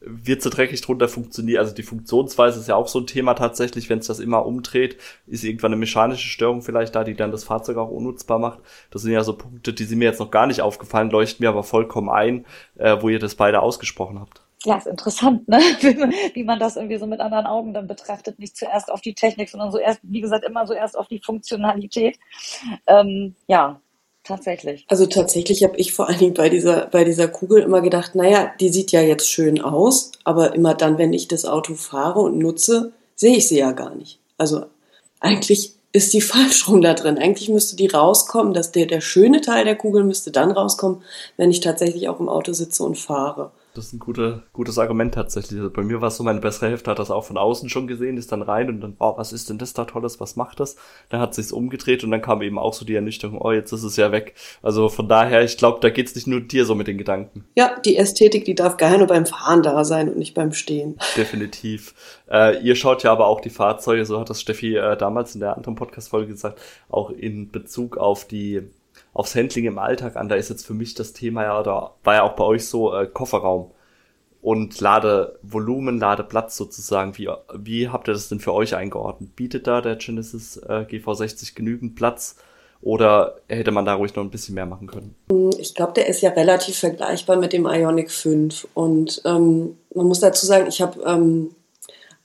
wird 0.00 0.42
so 0.42 0.50
dreckig 0.50 0.80
drunter 0.80 1.08
funktionieren. 1.08 1.60
Also 1.60 1.74
die 1.74 1.82
Funktionsweise 1.82 2.58
ist 2.58 2.68
ja 2.68 2.76
auch 2.76 2.88
so 2.88 3.00
ein 3.00 3.06
Thema 3.06 3.34
tatsächlich, 3.34 3.90
wenn 3.90 3.98
es 3.98 4.06
das 4.06 4.18
immer 4.18 4.46
umdreht, 4.46 4.96
ist 5.26 5.44
irgendwann 5.44 5.72
eine 5.72 5.80
mechanische 5.80 6.28
Störung 6.28 6.62
vielleicht 6.62 6.94
da, 6.94 7.04
die 7.04 7.14
dann 7.14 7.30
das 7.30 7.44
Fahrzeug 7.44 7.76
auch 7.76 7.90
unnutzbar 7.90 8.38
macht. 8.38 8.60
Das 8.90 9.02
sind 9.02 9.12
ja 9.12 9.22
so 9.22 9.34
Punkte, 9.34 9.72
die 9.72 9.84
sind 9.84 9.98
mir 9.98 10.06
jetzt 10.06 10.20
noch 10.20 10.30
gar 10.30 10.46
nicht 10.46 10.62
aufgefallen, 10.62 11.10
leuchten 11.10 11.44
mir 11.44 11.50
aber 11.50 11.62
vollkommen 11.62 12.08
ein, 12.08 12.46
äh, 12.76 12.96
wo 13.00 13.08
ihr 13.08 13.18
das 13.18 13.34
beide 13.34 13.60
ausgesprochen 13.60 14.20
habt. 14.20 14.42
Ja, 14.64 14.76
ist 14.76 14.86
interessant, 14.86 15.48
ne? 15.48 15.58
wie 16.34 16.44
man 16.44 16.58
das 16.58 16.76
irgendwie 16.76 16.98
so 16.98 17.06
mit 17.06 17.20
anderen 17.20 17.46
Augen 17.46 17.72
dann 17.72 17.86
betrachtet. 17.86 18.38
Nicht 18.38 18.56
zuerst 18.56 18.90
auf 18.90 19.00
die 19.00 19.14
Technik, 19.14 19.48
sondern 19.48 19.70
so 19.72 19.78
erst, 19.78 20.00
wie 20.02 20.20
gesagt, 20.20 20.44
immer 20.44 20.66
so 20.66 20.74
erst 20.74 20.98
auf 20.98 21.08
die 21.08 21.20
Funktionalität. 21.20 22.18
Ähm, 22.86 23.34
ja, 23.46 23.80
tatsächlich. 24.30 24.84
Also 24.88 25.06
tatsächlich 25.06 25.64
habe 25.64 25.76
ich 25.76 25.92
vor 25.92 26.08
allen 26.08 26.18
Dingen 26.18 26.34
bei 26.34 26.48
dieser, 26.48 26.86
bei 26.86 27.04
dieser 27.04 27.28
Kugel 27.28 27.62
immer 27.62 27.80
gedacht, 27.80 28.14
naja, 28.14 28.52
die 28.60 28.68
sieht 28.70 28.92
ja 28.92 29.02
jetzt 29.02 29.28
schön 29.28 29.60
aus, 29.60 30.12
aber 30.24 30.54
immer 30.54 30.74
dann, 30.74 30.98
wenn 30.98 31.12
ich 31.12 31.28
das 31.28 31.44
Auto 31.44 31.74
fahre 31.74 32.20
und 32.20 32.38
nutze, 32.38 32.92
sehe 33.16 33.36
ich 33.36 33.48
sie 33.48 33.58
ja 33.58 33.72
gar 33.72 33.94
nicht. 33.94 34.18
Also 34.38 34.64
eigentlich 35.18 35.72
ist 35.92 36.12
die 36.12 36.20
falsch 36.32 36.68
rum 36.68 36.80
da 36.80 36.94
drin. 36.94 37.18
Eigentlich 37.18 37.48
müsste 37.48 37.76
die 37.76 37.88
rauskommen, 37.88 38.54
dass 38.54 38.72
der, 38.72 38.86
der 38.86 39.00
schöne 39.00 39.40
Teil 39.40 39.64
der 39.64 39.76
Kugel 39.76 40.04
müsste 40.04 40.30
dann 40.30 40.52
rauskommen, 40.52 41.02
wenn 41.36 41.50
ich 41.50 41.60
tatsächlich 41.60 42.08
auch 42.08 42.20
im 42.20 42.28
Auto 42.28 42.52
sitze 42.52 42.82
und 42.84 42.98
fahre. 42.98 43.50
Das 43.74 43.86
ist 43.86 43.92
ein 43.92 43.98
guter, 44.00 44.42
gutes 44.52 44.78
Argument 44.78 45.14
tatsächlich. 45.14 45.60
Also 45.60 45.70
bei 45.70 45.82
mir 45.82 46.00
war 46.00 46.08
es 46.08 46.16
so, 46.16 46.24
meine 46.24 46.40
bessere 46.40 46.70
Hälfte 46.70 46.90
hat 46.90 46.98
das 46.98 47.10
auch 47.10 47.24
von 47.24 47.38
außen 47.38 47.68
schon 47.68 47.86
gesehen, 47.86 48.16
ist 48.16 48.32
dann 48.32 48.42
rein 48.42 48.68
und 48.68 48.80
dann, 48.80 48.96
oh, 48.98 49.16
was 49.16 49.32
ist 49.32 49.48
denn 49.48 49.58
das 49.58 49.74
da 49.74 49.84
Tolles, 49.84 50.18
was 50.18 50.34
macht 50.34 50.58
das? 50.58 50.76
Dann 51.08 51.20
hat 51.20 51.34
sich's 51.34 51.52
umgedreht 51.52 52.02
und 52.02 52.10
dann 52.10 52.20
kam 52.20 52.42
eben 52.42 52.58
auch 52.58 52.74
so 52.74 52.84
die 52.84 52.96
Ernüchterung, 52.96 53.40
oh, 53.40 53.52
jetzt 53.52 53.70
ist 53.72 53.84
es 53.84 53.96
ja 53.96 54.10
weg. 54.10 54.34
Also 54.62 54.88
von 54.88 55.08
daher, 55.08 55.44
ich 55.44 55.56
glaube, 55.56 55.78
da 55.80 55.90
geht's 55.90 56.16
nicht 56.16 56.26
nur 56.26 56.40
dir 56.40 56.64
so 56.64 56.74
mit 56.74 56.88
den 56.88 56.98
Gedanken. 56.98 57.44
Ja, 57.54 57.78
die 57.84 57.96
Ästhetik, 57.96 58.44
die 58.44 58.56
darf 58.56 58.76
gerne 58.76 58.98
nur 58.98 59.06
beim 59.06 59.26
Fahren 59.26 59.62
da 59.62 59.84
sein 59.84 60.08
und 60.08 60.18
nicht 60.18 60.34
beim 60.34 60.52
Stehen. 60.52 60.98
Definitiv. 61.16 61.94
Äh, 62.28 62.60
ihr 62.64 62.74
schaut 62.74 63.04
ja 63.04 63.12
aber 63.12 63.28
auch 63.28 63.40
die 63.40 63.50
Fahrzeuge, 63.50 64.04
so 64.04 64.18
hat 64.18 64.30
das 64.30 64.40
Steffi 64.40 64.76
äh, 64.76 64.96
damals 64.96 65.34
in 65.34 65.40
der 65.40 65.56
anderen 65.56 65.76
Podcast-Folge 65.76 66.32
gesagt, 66.32 66.60
auch 66.88 67.10
in 67.10 67.50
Bezug 67.50 67.98
auf 67.98 68.24
die 68.24 68.62
aufs 69.12 69.34
Handling 69.34 69.66
im 69.66 69.78
Alltag 69.78 70.16
an. 70.16 70.28
Da 70.28 70.36
ist 70.36 70.50
jetzt 70.50 70.66
für 70.66 70.74
mich 70.74 70.94
das 70.94 71.12
Thema 71.12 71.44
ja, 71.44 71.62
da 71.62 71.94
war 72.04 72.14
ja 72.14 72.22
auch 72.22 72.36
bei 72.36 72.44
euch 72.44 72.66
so 72.66 72.94
äh, 72.94 73.06
Kofferraum 73.06 73.70
und 74.42 74.80
Ladevolumen, 74.80 75.98
Ladeplatz 75.98 76.56
sozusagen. 76.56 77.18
Wie, 77.18 77.28
wie 77.54 77.88
habt 77.88 78.08
ihr 78.08 78.14
das 78.14 78.28
denn 78.28 78.40
für 78.40 78.54
euch 78.54 78.74
eingeordnet? 78.74 79.36
Bietet 79.36 79.66
da 79.66 79.80
der 79.80 79.96
Genesis 79.96 80.56
äh, 80.56 80.86
GV60 80.88 81.54
genügend 81.54 81.96
Platz? 81.96 82.36
Oder 82.82 83.36
hätte 83.46 83.72
man 83.72 83.84
da 83.84 83.94
ruhig 83.94 84.14
noch 84.16 84.24
ein 84.24 84.30
bisschen 84.30 84.54
mehr 84.54 84.64
machen 84.64 84.86
können? 84.86 85.14
Ich 85.58 85.74
glaube, 85.74 85.92
der 85.92 86.08
ist 86.08 86.22
ja 86.22 86.30
relativ 86.30 86.78
vergleichbar 86.78 87.36
mit 87.36 87.52
dem 87.52 87.66
Ionic 87.66 88.10
5. 88.10 88.68
Und 88.72 89.20
ähm, 89.26 89.76
man 89.94 90.06
muss 90.06 90.20
dazu 90.20 90.46
sagen, 90.46 90.66
ich 90.66 90.80
habe 90.80 91.02
ähm, 91.02 91.54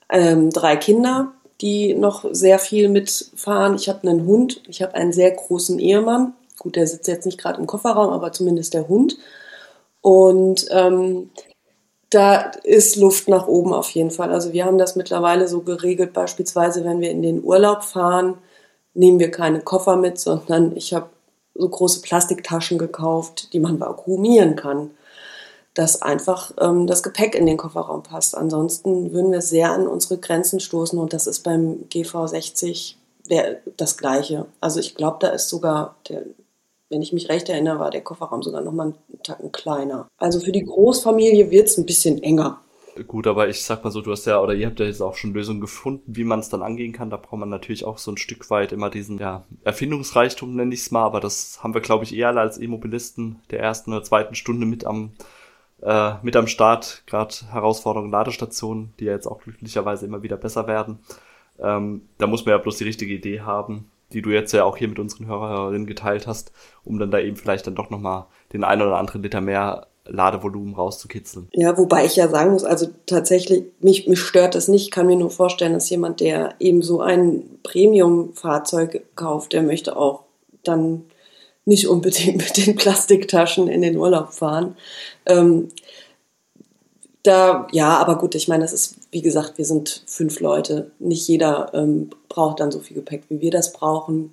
ähm, 0.08 0.48
drei 0.48 0.76
Kinder, 0.76 1.32
die 1.60 1.92
noch 1.92 2.24
sehr 2.32 2.58
viel 2.58 2.88
mitfahren. 2.88 3.76
Ich 3.76 3.90
habe 3.90 4.08
einen 4.08 4.24
Hund, 4.24 4.62
ich 4.66 4.80
habe 4.80 4.94
einen 4.94 5.12
sehr 5.12 5.30
großen 5.32 5.78
Ehemann 5.78 6.32
Gut, 6.58 6.76
der 6.76 6.86
sitzt 6.86 7.08
jetzt 7.08 7.26
nicht 7.26 7.38
gerade 7.38 7.60
im 7.60 7.66
Kofferraum, 7.66 8.10
aber 8.10 8.32
zumindest 8.32 8.74
der 8.74 8.88
Hund. 8.88 9.18
Und 10.00 10.66
ähm, 10.70 11.30
da 12.10 12.52
ist 12.62 12.96
Luft 12.96 13.28
nach 13.28 13.46
oben 13.46 13.72
auf 13.74 13.90
jeden 13.90 14.10
Fall. 14.10 14.30
Also 14.32 14.52
wir 14.52 14.64
haben 14.64 14.78
das 14.78 14.96
mittlerweile 14.96 15.48
so 15.48 15.62
geregelt, 15.62 16.12
beispielsweise 16.12 16.84
wenn 16.84 17.00
wir 17.00 17.10
in 17.10 17.22
den 17.22 17.42
Urlaub 17.42 17.82
fahren, 17.82 18.38
nehmen 18.94 19.18
wir 19.18 19.30
keine 19.30 19.60
Koffer 19.60 19.96
mit, 19.96 20.18
sondern 20.18 20.76
ich 20.76 20.94
habe 20.94 21.10
so 21.54 21.68
große 21.68 22.02
Plastiktaschen 22.02 22.78
gekauft, 22.78 23.52
die 23.52 23.60
man 23.60 23.80
vakuumieren 23.80 24.56
kann, 24.56 24.90
dass 25.74 26.00
einfach 26.00 26.52
ähm, 26.60 26.86
das 26.86 27.02
Gepäck 27.02 27.34
in 27.34 27.46
den 27.46 27.56
Kofferraum 27.56 28.02
passt. 28.02 28.36
Ansonsten 28.36 29.12
würden 29.12 29.32
wir 29.32 29.42
sehr 29.42 29.72
an 29.72 29.86
unsere 29.86 30.18
Grenzen 30.18 30.60
stoßen 30.60 30.98
und 30.98 31.12
das 31.12 31.26
ist 31.26 31.40
beim 31.42 31.84
GV60 31.90 32.94
der, 33.28 33.58
das 33.76 33.96
Gleiche. 33.96 34.46
Also 34.60 34.80
ich 34.80 34.94
glaube, 34.94 35.18
da 35.20 35.28
ist 35.28 35.48
sogar 35.48 35.96
der 36.08 36.22
wenn 36.88 37.02
ich 37.02 37.12
mich 37.12 37.28
recht 37.28 37.48
erinnere, 37.48 37.78
war 37.78 37.90
der 37.90 38.02
Kofferraum 38.02 38.42
sogar 38.42 38.62
noch 38.62 38.72
mal 38.72 38.84
einen 38.84 39.22
Tacken 39.22 39.52
kleiner. 39.52 40.08
Also 40.18 40.40
für 40.40 40.52
die 40.52 40.64
Großfamilie 40.64 41.50
wird 41.50 41.68
es 41.68 41.78
ein 41.78 41.86
bisschen 41.86 42.22
enger. 42.22 42.60
Gut, 43.06 43.26
aber 43.26 43.48
ich 43.48 43.62
sag 43.62 43.84
mal 43.84 43.90
so, 43.90 44.00
du 44.00 44.10
hast 44.10 44.24
ja, 44.24 44.40
oder 44.40 44.54
ihr 44.54 44.66
habt 44.66 44.80
ja 44.80 44.86
jetzt 44.86 45.02
auch 45.02 45.16
schon 45.16 45.34
Lösungen 45.34 45.60
gefunden, 45.60 46.16
wie 46.16 46.24
man 46.24 46.40
es 46.40 46.48
dann 46.48 46.62
angehen 46.62 46.92
kann. 46.92 47.10
Da 47.10 47.18
braucht 47.18 47.38
man 47.40 47.50
natürlich 47.50 47.84
auch 47.84 47.98
so 47.98 48.10
ein 48.10 48.16
Stück 48.16 48.48
weit 48.48 48.72
immer 48.72 48.88
diesen, 48.88 49.18
ja, 49.18 49.44
Erfindungsreichtum, 49.64 50.54
nenne 50.54 50.72
ich 50.72 50.80
es 50.80 50.90
mal, 50.90 51.04
aber 51.04 51.20
das 51.20 51.62
haben 51.62 51.74
wir, 51.74 51.82
glaube 51.82 52.04
ich, 52.04 52.16
eher 52.16 52.34
als 52.34 52.58
E-Mobilisten 52.58 53.40
der 53.50 53.60
ersten 53.60 53.92
oder 53.92 54.02
zweiten 54.02 54.34
Stunde 54.34 54.64
mit 54.64 54.86
am, 54.86 55.10
äh, 55.82 56.14
mit 56.22 56.36
am 56.36 56.46
Start, 56.46 57.02
gerade 57.06 57.34
Herausforderungen 57.50 58.10
Ladestationen, 58.10 58.94
die 58.98 59.04
ja 59.04 59.12
jetzt 59.12 59.26
auch 59.26 59.42
glücklicherweise 59.42 60.06
immer 60.06 60.22
wieder 60.22 60.38
besser 60.38 60.66
werden. 60.66 61.00
Ähm, 61.58 62.08
da 62.16 62.26
muss 62.26 62.46
man 62.46 62.52
ja 62.52 62.58
bloß 62.58 62.78
die 62.78 62.84
richtige 62.84 63.12
Idee 63.12 63.40
haben, 63.42 63.90
die 64.12 64.22
du 64.22 64.30
jetzt 64.30 64.52
ja 64.52 64.64
auch 64.64 64.76
hier 64.76 64.88
mit 64.88 64.98
unseren 64.98 65.26
Hörerinnen 65.26 65.86
geteilt 65.86 66.26
hast, 66.26 66.52
um 66.84 66.98
dann 66.98 67.10
da 67.10 67.18
eben 67.18 67.36
vielleicht 67.36 67.66
dann 67.66 67.74
doch 67.74 67.90
nochmal 67.90 68.26
den 68.52 68.64
einen 68.64 68.82
oder 68.82 68.98
anderen 68.98 69.22
Liter 69.22 69.40
mehr 69.40 69.86
Ladevolumen 70.08 70.74
rauszukitzeln. 70.74 71.48
Ja, 71.52 71.76
wobei 71.76 72.04
ich 72.04 72.16
ja 72.16 72.28
sagen 72.28 72.52
muss, 72.52 72.64
also 72.64 72.86
tatsächlich, 73.06 73.64
mich, 73.80 74.06
mich 74.06 74.20
stört 74.20 74.54
das 74.54 74.68
nicht. 74.68 74.84
Ich 74.84 74.90
kann 74.90 75.06
mir 75.06 75.16
nur 75.16 75.30
vorstellen, 75.30 75.72
dass 75.72 75.90
jemand, 75.90 76.20
der 76.20 76.54
eben 76.60 76.82
so 76.82 77.00
ein 77.00 77.42
Premium-Fahrzeug 77.62 79.02
kauft, 79.16 79.52
der 79.52 79.62
möchte 79.62 79.96
auch 79.96 80.22
dann 80.62 81.04
nicht 81.64 81.88
unbedingt 81.88 82.36
mit 82.56 82.66
den 82.66 82.76
Plastiktaschen 82.76 83.68
in 83.68 83.82
den 83.82 83.96
Urlaub 83.96 84.32
fahren. 84.32 84.76
Ähm, 85.26 85.68
da, 87.22 87.66
ja, 87.72 87.96
aber 87.96 88.18
gut, 88.18 88.36
ich 88.36 88.46
meine, 88.46 88.62
das 88.62 88.72
ist, 88.72 89.05
wie 89.10 89.22
gesagt, 89.22 89.58
wir 89.58 89.64
sind 89.64 90.04
fünf 90.06 90.40
Leute. 90.40 90.90
Nicht 90.98 91.26
jeder 91.28 91.70
ähm, 91.74 92.10
braucht 92.28 92.60
dann 92.60 92.70
so 92.70 92.80
viel 92.80 92.96
Gepäck, 92.96 93.24
wie 93.28 93.40
wir 93.40 93.50
das 93.50 93.72
brauchen. 93.72 94.32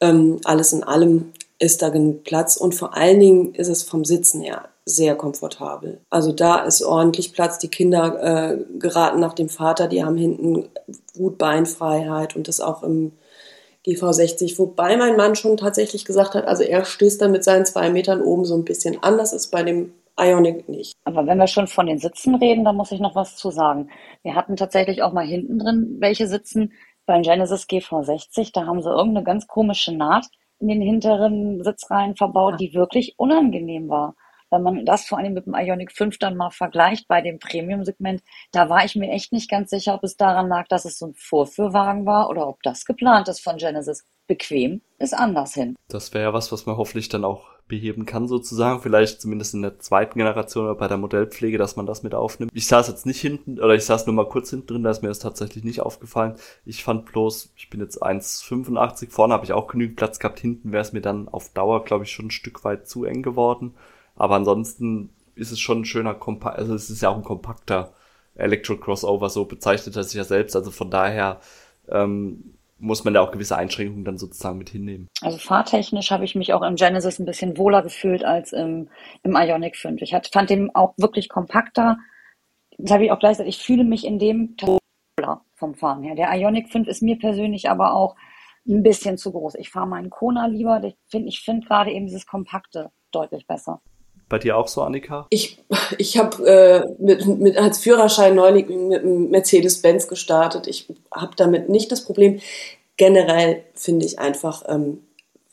Ähm, 0.00 0.40
alles 0.44 0.72
in 0.72 0.84
allem 0.84 1.32
ist 1.58 1.82
da 1.82 1.88
genug 1.88 2.24
Platz 2.24 2.56
und 2.56 2.74
vor 2.74 2.94
allen 2.94 3.20
Dingen 3.20 3.54
ist 3.54 3.68
es 3.68 3.82
vom 3.82 4.04
Sitzen 4.04 4.40
her 4.40 4.68
sehr 4.86 5.14
komfortabel. 5.14 6.00
Also 6.10 6.32
da 6.32 6.58
ist 6.58 6.82
ordentlich 6.82 7.32
Platz. 7.32 7.58
Die 7.58 7.68
Kinder 7.68 8.52
äh, 8.52 8.78
geraten 8.78 9.20
nach 9.20 9.32
dem 9.32 9.48
Vater, 9.48 9.88
die 9.88 10.04
haben 10.04 10.16
hinten 10.16 10.68
gut 11.16 11.38
Beinfreiheit 11.38 12.36
und 12.36 12.48
das 12.48 12.60
auch 12.60 12.82
im 12.82 13.12
GV60, 13.86 14.58
wobei 14.58 14.96
mein 14.96 15.16
Mann 15.16 15.36
schon 15.36 15.56
tatsächlich 15.56 16.04
gesagt 16.04 16.34
hat, 16.34 16.46
also 16.46 16.62
er 16.62 16.84
stößt 16.84 17.20
dann 17.20 17.32
mit 17.32 17.44
seinen 17.44 17.66
zwei 17.66 17.90
Metern 17.90 18.22
oben 18.22 18.44
so 18.44 18.54
ein 18.54 18.64
bisschen 18.64 19.02
an. 19.02 19.18
Das 19.18 19.32
ist 19.32 19.50
bei 19.50 19.62
dem 19.62 19.92
Ionic 20.18 20.68
nicht. 20.68 20.96
Aber 21.04 21.26
wenn 21.26 21.38
wir 21.38 21.46
schon 21.46 21.66
von 21.66 21.86
den 21.86 21.98
Sitzen 21.98 22.34
reden, 22.36 22.64
dann 22.64 22.76
muss 22.76 22.92
ich 22.92 23.00
noch 23.00 23.14
was 23.14 23.36
zu 23.36 23.50
sagen. 23.50 23.90
Wir 24.22 24.34
hatten 24.34 24.56
tatsächlich 24.56 25.02
auch 25.02 25.12
mal 25.12 25.26
hinten 25.26 25.58
drin 25.58 25.96
welche 25.98 26.26
sitzen 26.26 26.72
beim 27.06 27.22
Genesis 27.22 27.64
GV60. 27.64 28.52
Da 28.52 28.66
haben 28.66 28.82
sie 28.82 28.90
irgendeine 28.90 29.24
ganz 29.24 29.46
komische 29.46 29.94
Naht 29.94 30.26
in 30.60 30.68
den 30.68 30.80
hinteren 30.80 31.62
Sitzreihen 31.62 32.16
verbaut, 32.16 32.60
die 32.60 32.74
wirklich 32.74 33.14
unangenehm 33.18 33.88
war. 33.88 34.14
Wenn 34.50 34.62
man 34.62 34.86
das 34.86 35.06
vor 35.06 35.18
allem 35.18 35.34
mit 35.34 35.46
dem 35.46 35.54
Ionic 35.54 35.90
5 35.90 36.18
dann 36.18 36.36
mal 36.36 36.50
vergleicht 36.50 37.08
bei 37.08 37.20
dem 37.20 37.40
Premium-Segment, 37.40 38.22
da 38.52 38.68
war 38.68 38.84
ich 38.84 38.94
mir 38.94 39.10
echt 39.10 39.32
nicht 39.32 39.50
ganz 39.50 39.70
sicher, 39.70 39.94
ob 39.94 40.04
es 40.04 40.16
daran 40.16 40.48
lag, 40.48 40.68
dass 40.68 40.84
es 40.84 40.98
so 40.98 41.06
ein 41.06 41.14
Vorführwagen 41.14 42.06
war 42.06 42.30
oder 42.30 42.46
ob 42.46 42.62
das 42.62 42.84
geplant 42.84 43.26
ist 43.28 43.40
von 43.40 43.56
Genesis. 43.56 44.04
Bequem 44.28 44.80
ist 44.98 45.12
anders 45.12 45.54
hin. 45.54 45.74
Das 45.88 46.14
wäre 46.14 46.24
ja 46.24 46.32
was, 46.32 46.52
was 46.52 46.66
man 46.66 46.76
hoffentlich 46.76 47.08
dann 47.08 47.24
auch 47.24 47.53
beheben 47.66 48.04
kann 48.04 48.28
sozusagen, 48.28 48.80
vielleicht 48.80 49.22
zumindest 49.22 49.54
in 49.54 49.62
der 49.62 49.78
zweiten 49.78 50.18
Generation 50.18 50.64
oder 50.64 50.74
bei 50.74 50.88
der 50.88 50.98
Modellpflege, 50.98 51.56
dass 51.56 51.76
man 51.76 51.86
das 51.86 52.02
mit 52.02 52.14
aufnimmt. 52.14 52.50
Ich 52.54 52.66
saß 52.66 52.88
jetzt 52.88 53.06
nicht 53.06 53.20
hinten, 53.20 53.58
oder 53.58 53.74
ich 53.74 53.84
saß 53.84 54.06
nur 54.06 54.14
mal 54.14 54.28
kurz 54.28 54.50
hinten 54.50 54.66
drin, 54.66 54.82
da 54.82 54.90
ist 54.90 55.02
mir 55.02 55.08
das 55.08 55.18
tatsächlich 55.18 55.64
nicht 55.64 55.80
aufgefallen. 55.80 56.34
Ich 56.66 56.84
fand 56.84 57.06
bloß, 57.06 57.52
ich 57.56 57.70
bin 57.70 57.80
jetzt 57.80 58.02
1,85, 58.02 59.10
vorne 59.10 59.32
habe 59.32 59.44
ich 59.44 59.52
auch 59.52 59.66
genügend 59.66 59.96
Platz 59.96 60.18
gehabt, 60.18 60.40
hinten 60.40 60.72
wäre 60.72 60.82
es 60.82 60.92
mir 60.92 61.00
dann 61.00 61.28
auf 61.28 61.52
Dauer, 61.52 61.84
glaube 61.84 62.04
ich, 62.04 62.12
schon 62.12 62.26
ein 62.26 62.30
Stück 62.30 62.64
weit 62.64 62.86
zu 62.86 63.04
eng 63.04 63.22
geworden. 63.22 63.74
Aber 64.14 64.36
ansonsten 64.36 65.10
ist 65.34 65.50
es 65.50 65.58
schon 65.58 65.80
ein 65.80 65.84
schöner 65.86 66.14
Kompakt, 66.14 66.58
also 66.58 66.74
es 66.74 66.90
ist 66.90 67.02
ja 67.02 67.08
auch 67.08 67.16
ein 67.16 67.24
kompakter 67.24 67.92
Electro-Crossover, 68.36 69.30
so 69.30 69.46
bezeichnet 69.46 69.96
er 69.96 70.04
sich 70.04 70.14
ja 70.14 70.24
selbst, 70.24 70.54
also 70.54 70.70
von 70.70 70.90
daher 70.90 71.40
ähm, 71.88 72.53
muss 72.78 73.04
man 73.04 73.14
da 73.14 73.20
auch 73.20 73.30
gewisse 73.30 73.56
Einschränkungen 73.56 74.04
dann 74.04 74.18
sozusagen 74.18 74.58
mit 74.58 74.70
hinnehmen. 74.70 75.08
Also 75.22 75.38
fahrtechnisch 75.38 76.10
habe 76.10 76.24
ich 76.24 76.34
mich 76.34 76.52
auch 76.52 76.62
im 76.62 76.76
Genesis 76.76 77.18
ein 77.18 77.24
bisschen 77.24 77.56
wohler 77.56 77.82
gefühlt 77.82 78.24
als 78.24 78.52
im, 78.52 78.88
im 79.22 79.36
Ionic 79.36 79.76
5. 79.76 80.02
Ich 80.02 80.14
hat, 80.14 80.28
fand 80.32 80.50
den 80.50 80.74
auch 80.74 80.94
wirklich 80.96 81.28
kompakter. 81.28 81.98
Das 82.78 82.92
habe 82.92 83.04
ich 83.04 83.12
auch 83.12 83.18
gleich 83.18 83.32
gesagt, 83.32 83.48
ich 83.48 83.58
fühle 83.58 83.84
mich 83.84 84.04
in 84.04 84.18
dem 84.18 84.56
wohler 84.60 85.42
vom 85.54 85.74
Fahren 85.74 86.02
her. 86.02 86.14
Der 86.14 86.32
Ionic 86.34 86.70
5 86.70 86.88
ist 86.88 87.02
mir 87.02 87.18
persönlich 87.18 87.70
aber 87.70 87.94
auch 87.94 88.16
ein 88.66 88.82
bisschen 88.82 89.18
zu 89.18 89.32
groß. 89.32 89.54
Ich 89.56 89.70
fahre 89.70 89.86
meinen 89.86 90.10
Kona 90.10 90.46
lieber. 90.46 90.82
Ich 90.82 90.96
finde 91.08 91.28
ich 91.28 91.40
find 91.40 91.66
gerade 91.66 91.92
eben 91.92 92.06
dieses 92.06 92.26
Kompakte 92.26 92.90
deutlich 93.12 93.46
besser. 93.46 93.80
Bei 94.28 94.38
dir 94.38 94.56
auch 94.56 94.68
so, 94.68 94.82
Annika? 94.82 95.26
Ich, 95.30 95.62
ich 95.98 96.18
habe 96.18 96.46
äh, 96.46 96.82
mit, 96.98 97.26
mit, 97.26 97.56
als 97.56 97.78
Führerschein 97.78 98.34
neulich 98.34 98.68
mit 98.68 99.02
einem 99.02 99.30
Mercedes-Benz 99.30 100.08
gestartet. 100.08 100.66
Ich 100.66 100.88
habe 101.12 101.32
damit 101.36 101.68
nicht 101.68 101.92
das 101.92 102.04
Problem. 102.04 102.40
Generell 102.96 103.62
finde 103.74 104.06
ich 104.06 104.18
einfach 104.18 104.62
ähm, 104.68 105.02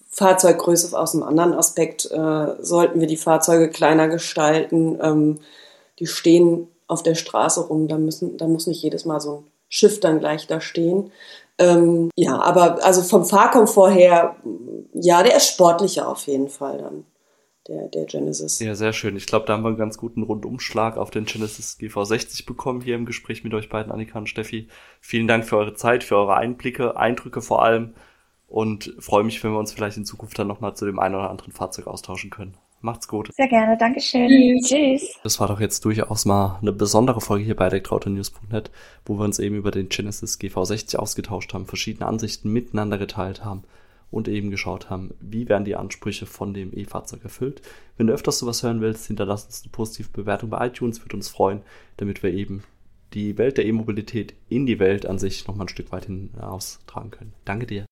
Fahrzeuggröße 0.10 0.98
aus 0.98 1.14
einem 1.14 1.24
anderen 1.24 1.54
Aspekt. 1.54 2.10
Äh, 2.12 2.56
sollten 2.60 3.00
wir 3.00 3.08
die 3.08 3.18
Fahrzeuge 3.18 3.70
kleiner 3.70 4.08
gestalten. 4.08 5.00
Ähm, 5.02 5.40
die 6.00 6.08
stehen 6.08 6.68
auf 6.88 7.04
der 7.04 7.16
Straße 7.16 7.68
rum. 7.68 7.88
Da, 7.88 7.98
müssen, 7.98 8.38
da 8.38 8.48
muss 8.48 8.68
nicht 8.68 8.84
jedes 8.84 9.06
Mal 9.06 9.20
so 9.20 9.38
ein 9.38 9.44
Schiff 9.70 10.00
dann 10.00 10.20
gleich 10.20 10.48
da 10.48 10.62
stehen. 10.62 11.12
Ähm, 11.58 12.10
ja, 12.16 12.40
aber 12.42 12.84
also 12.84 13.02
vom 13.02 13.26
Fahrkomfort 13.26 13.92
her, 13.92 14.36
ja, 14.94 15.24
der 15.24 15.36
ist 15.36 15.48
sportlicher 15.48 16.08
auf 16.08 16.28
jeden 16.28 16.50
Fall 16.50 16.78
dann 16.78 17.06
der, 17.68 17.88
der 17.88 18.06
Genesis. 18.06 18.60
Ja, 18.60 18.76
sehr 18.76 18.94
schön. 18.94 19.16
Ich 19.16 19.28
glaube, 19.28 19.46
da 19.46 19.54
haben 19.54 19.64
wir 19.64 19.70
einen 19.70 19.78
ganz 19.78 19.98
guten 19.98 20.24
Rundumschlag 20.24 20.98
auf 20.98 21.12
den 21.12 21.26
Genesis 21.26 21.78
GV60 21.80 22.46
bekommen 22.46 22.82
hier 22.82 22.96
im 22.96 23.06
Gespräch 23.06 23.44
mit 23.44 23.54
euch 23.54 23.70
beiden, 23.70 23.92
Annika 23.92 24.18
und 24.18 24.30
Steffi. 24.30 24.68
Vielen 25.00 25.28
Dank 25.28 25.46
für 25.46 25.58
eure 25.58 25.74
Zeit, 25.76 26.04
für 26.04 26.18
eure 26.18 26.36
Einblicke, 26.36 26.98
Eindrücke 26.98 27.42
vor 27.42 27.64
allem 27.64 27.94
und 28.48 28.94
freue 29.00 29.24
mich, 29.24 29.44
wenn 29.44 29.52
wir 29.52 29.60
uns 29.60 29.72
vielleicht 29.72 29.98
in 29.98 30.06
Zukunft 30.06 30.38
dann 30.40 30.48
nochmal 30.48 30.76
zu 30.76 30.86
dem 30.86 31.00
einen 31.00 31.16
oder 31.16 31.30
anderen 31.30 31.52
Fahrzeug 31.52 31.88
austauschen 31.88 32.30
können. 32.30 32.58
Macht's 32.82 33.08
gut. 33.08 33.30
Sehr 33.36 33.48
gerne, 33.48 33.78
Dankeschön. 33.78 34.28
Tschüss. 34.28 34.68
Tschüss. 34.68 35.20
Das 35.24 35.40
war 35.40 35.48
doch 35.48 35.60
jetzt 35.60 35.86
durchaus 35.86 36.26
mal 36.26 36.58
eine 36.62 36.74
besondere 36.74 37.22
Folge 37.22 37.46
hier 37.46 37.56
bei 37.56 37.68
elektroautonews.net, 37.68 38.72
wo 39.06 39.20
wir 39.20 39.24
uns 39.24 39.38
eben 39.38 39.56
über 39.56 39.70
den 39.70 39.90
Genesis 39.90 40.40
GV60 40.40 40.98
ausgetauscht 40.98 41.54
haben, 41.54 41.68
verschiedene 41.68 42.08
Ansichten 42.08 42.52
miteinander 42.52 42.98
geteilt 42.98 43.46
haben 43.46 43.64
und 44.12 44.28
eben 44.28 44.52
geschaut 44.52 44.90
haben, 44.90 45.14
wie 45.20 45.50
werden 45.50 45.66
die 45.66 45.76
Ansprüche 45.76 46.26
von 46.26 46.54
dem 46.54 46.78
E-Fahrzeug 46.78 47.24
erfüllt. 47.24 47.62
Wenn 47.98 48.08
du 48.08 48.14
öfters 48.14 48.40
sowas 48.40 48.62
hören 48.62 48.82
willst, 48.82 49.08
hinterlass 49.08 49.46
uns 49.46 49.64
eine 49.64 49.72
positive 49.72 50.10
Bewertung 50.12 50.50
bei 50.50 50.68
iTunes, 50.68 51.02
würde 51.04 51.16
uns 51.16 51.30
freuen, 51.30 51.62
damit 51.98 52.22
wir 52.22 52.34
eben 52.34 52.64
die 53.14 53.38
Welt 53.38 53.58
der 53.58 53.66
E-Mobilität 53.66 54.36
in 54.50 54.66
die 54.66 54.80
Welt 54.80 55.06
an 55.06 55.18
sich 55.18 55.48
nochmal 55.48 55.66
ein 55.66 55.70
Stück 55.70 55.92
weit 55.92 56.06
hinaus 56.06 56.80
tragen 56.88 57.12
können. 57.12 57.34
Danke 57.46 57.66
dir. 57.66 57.86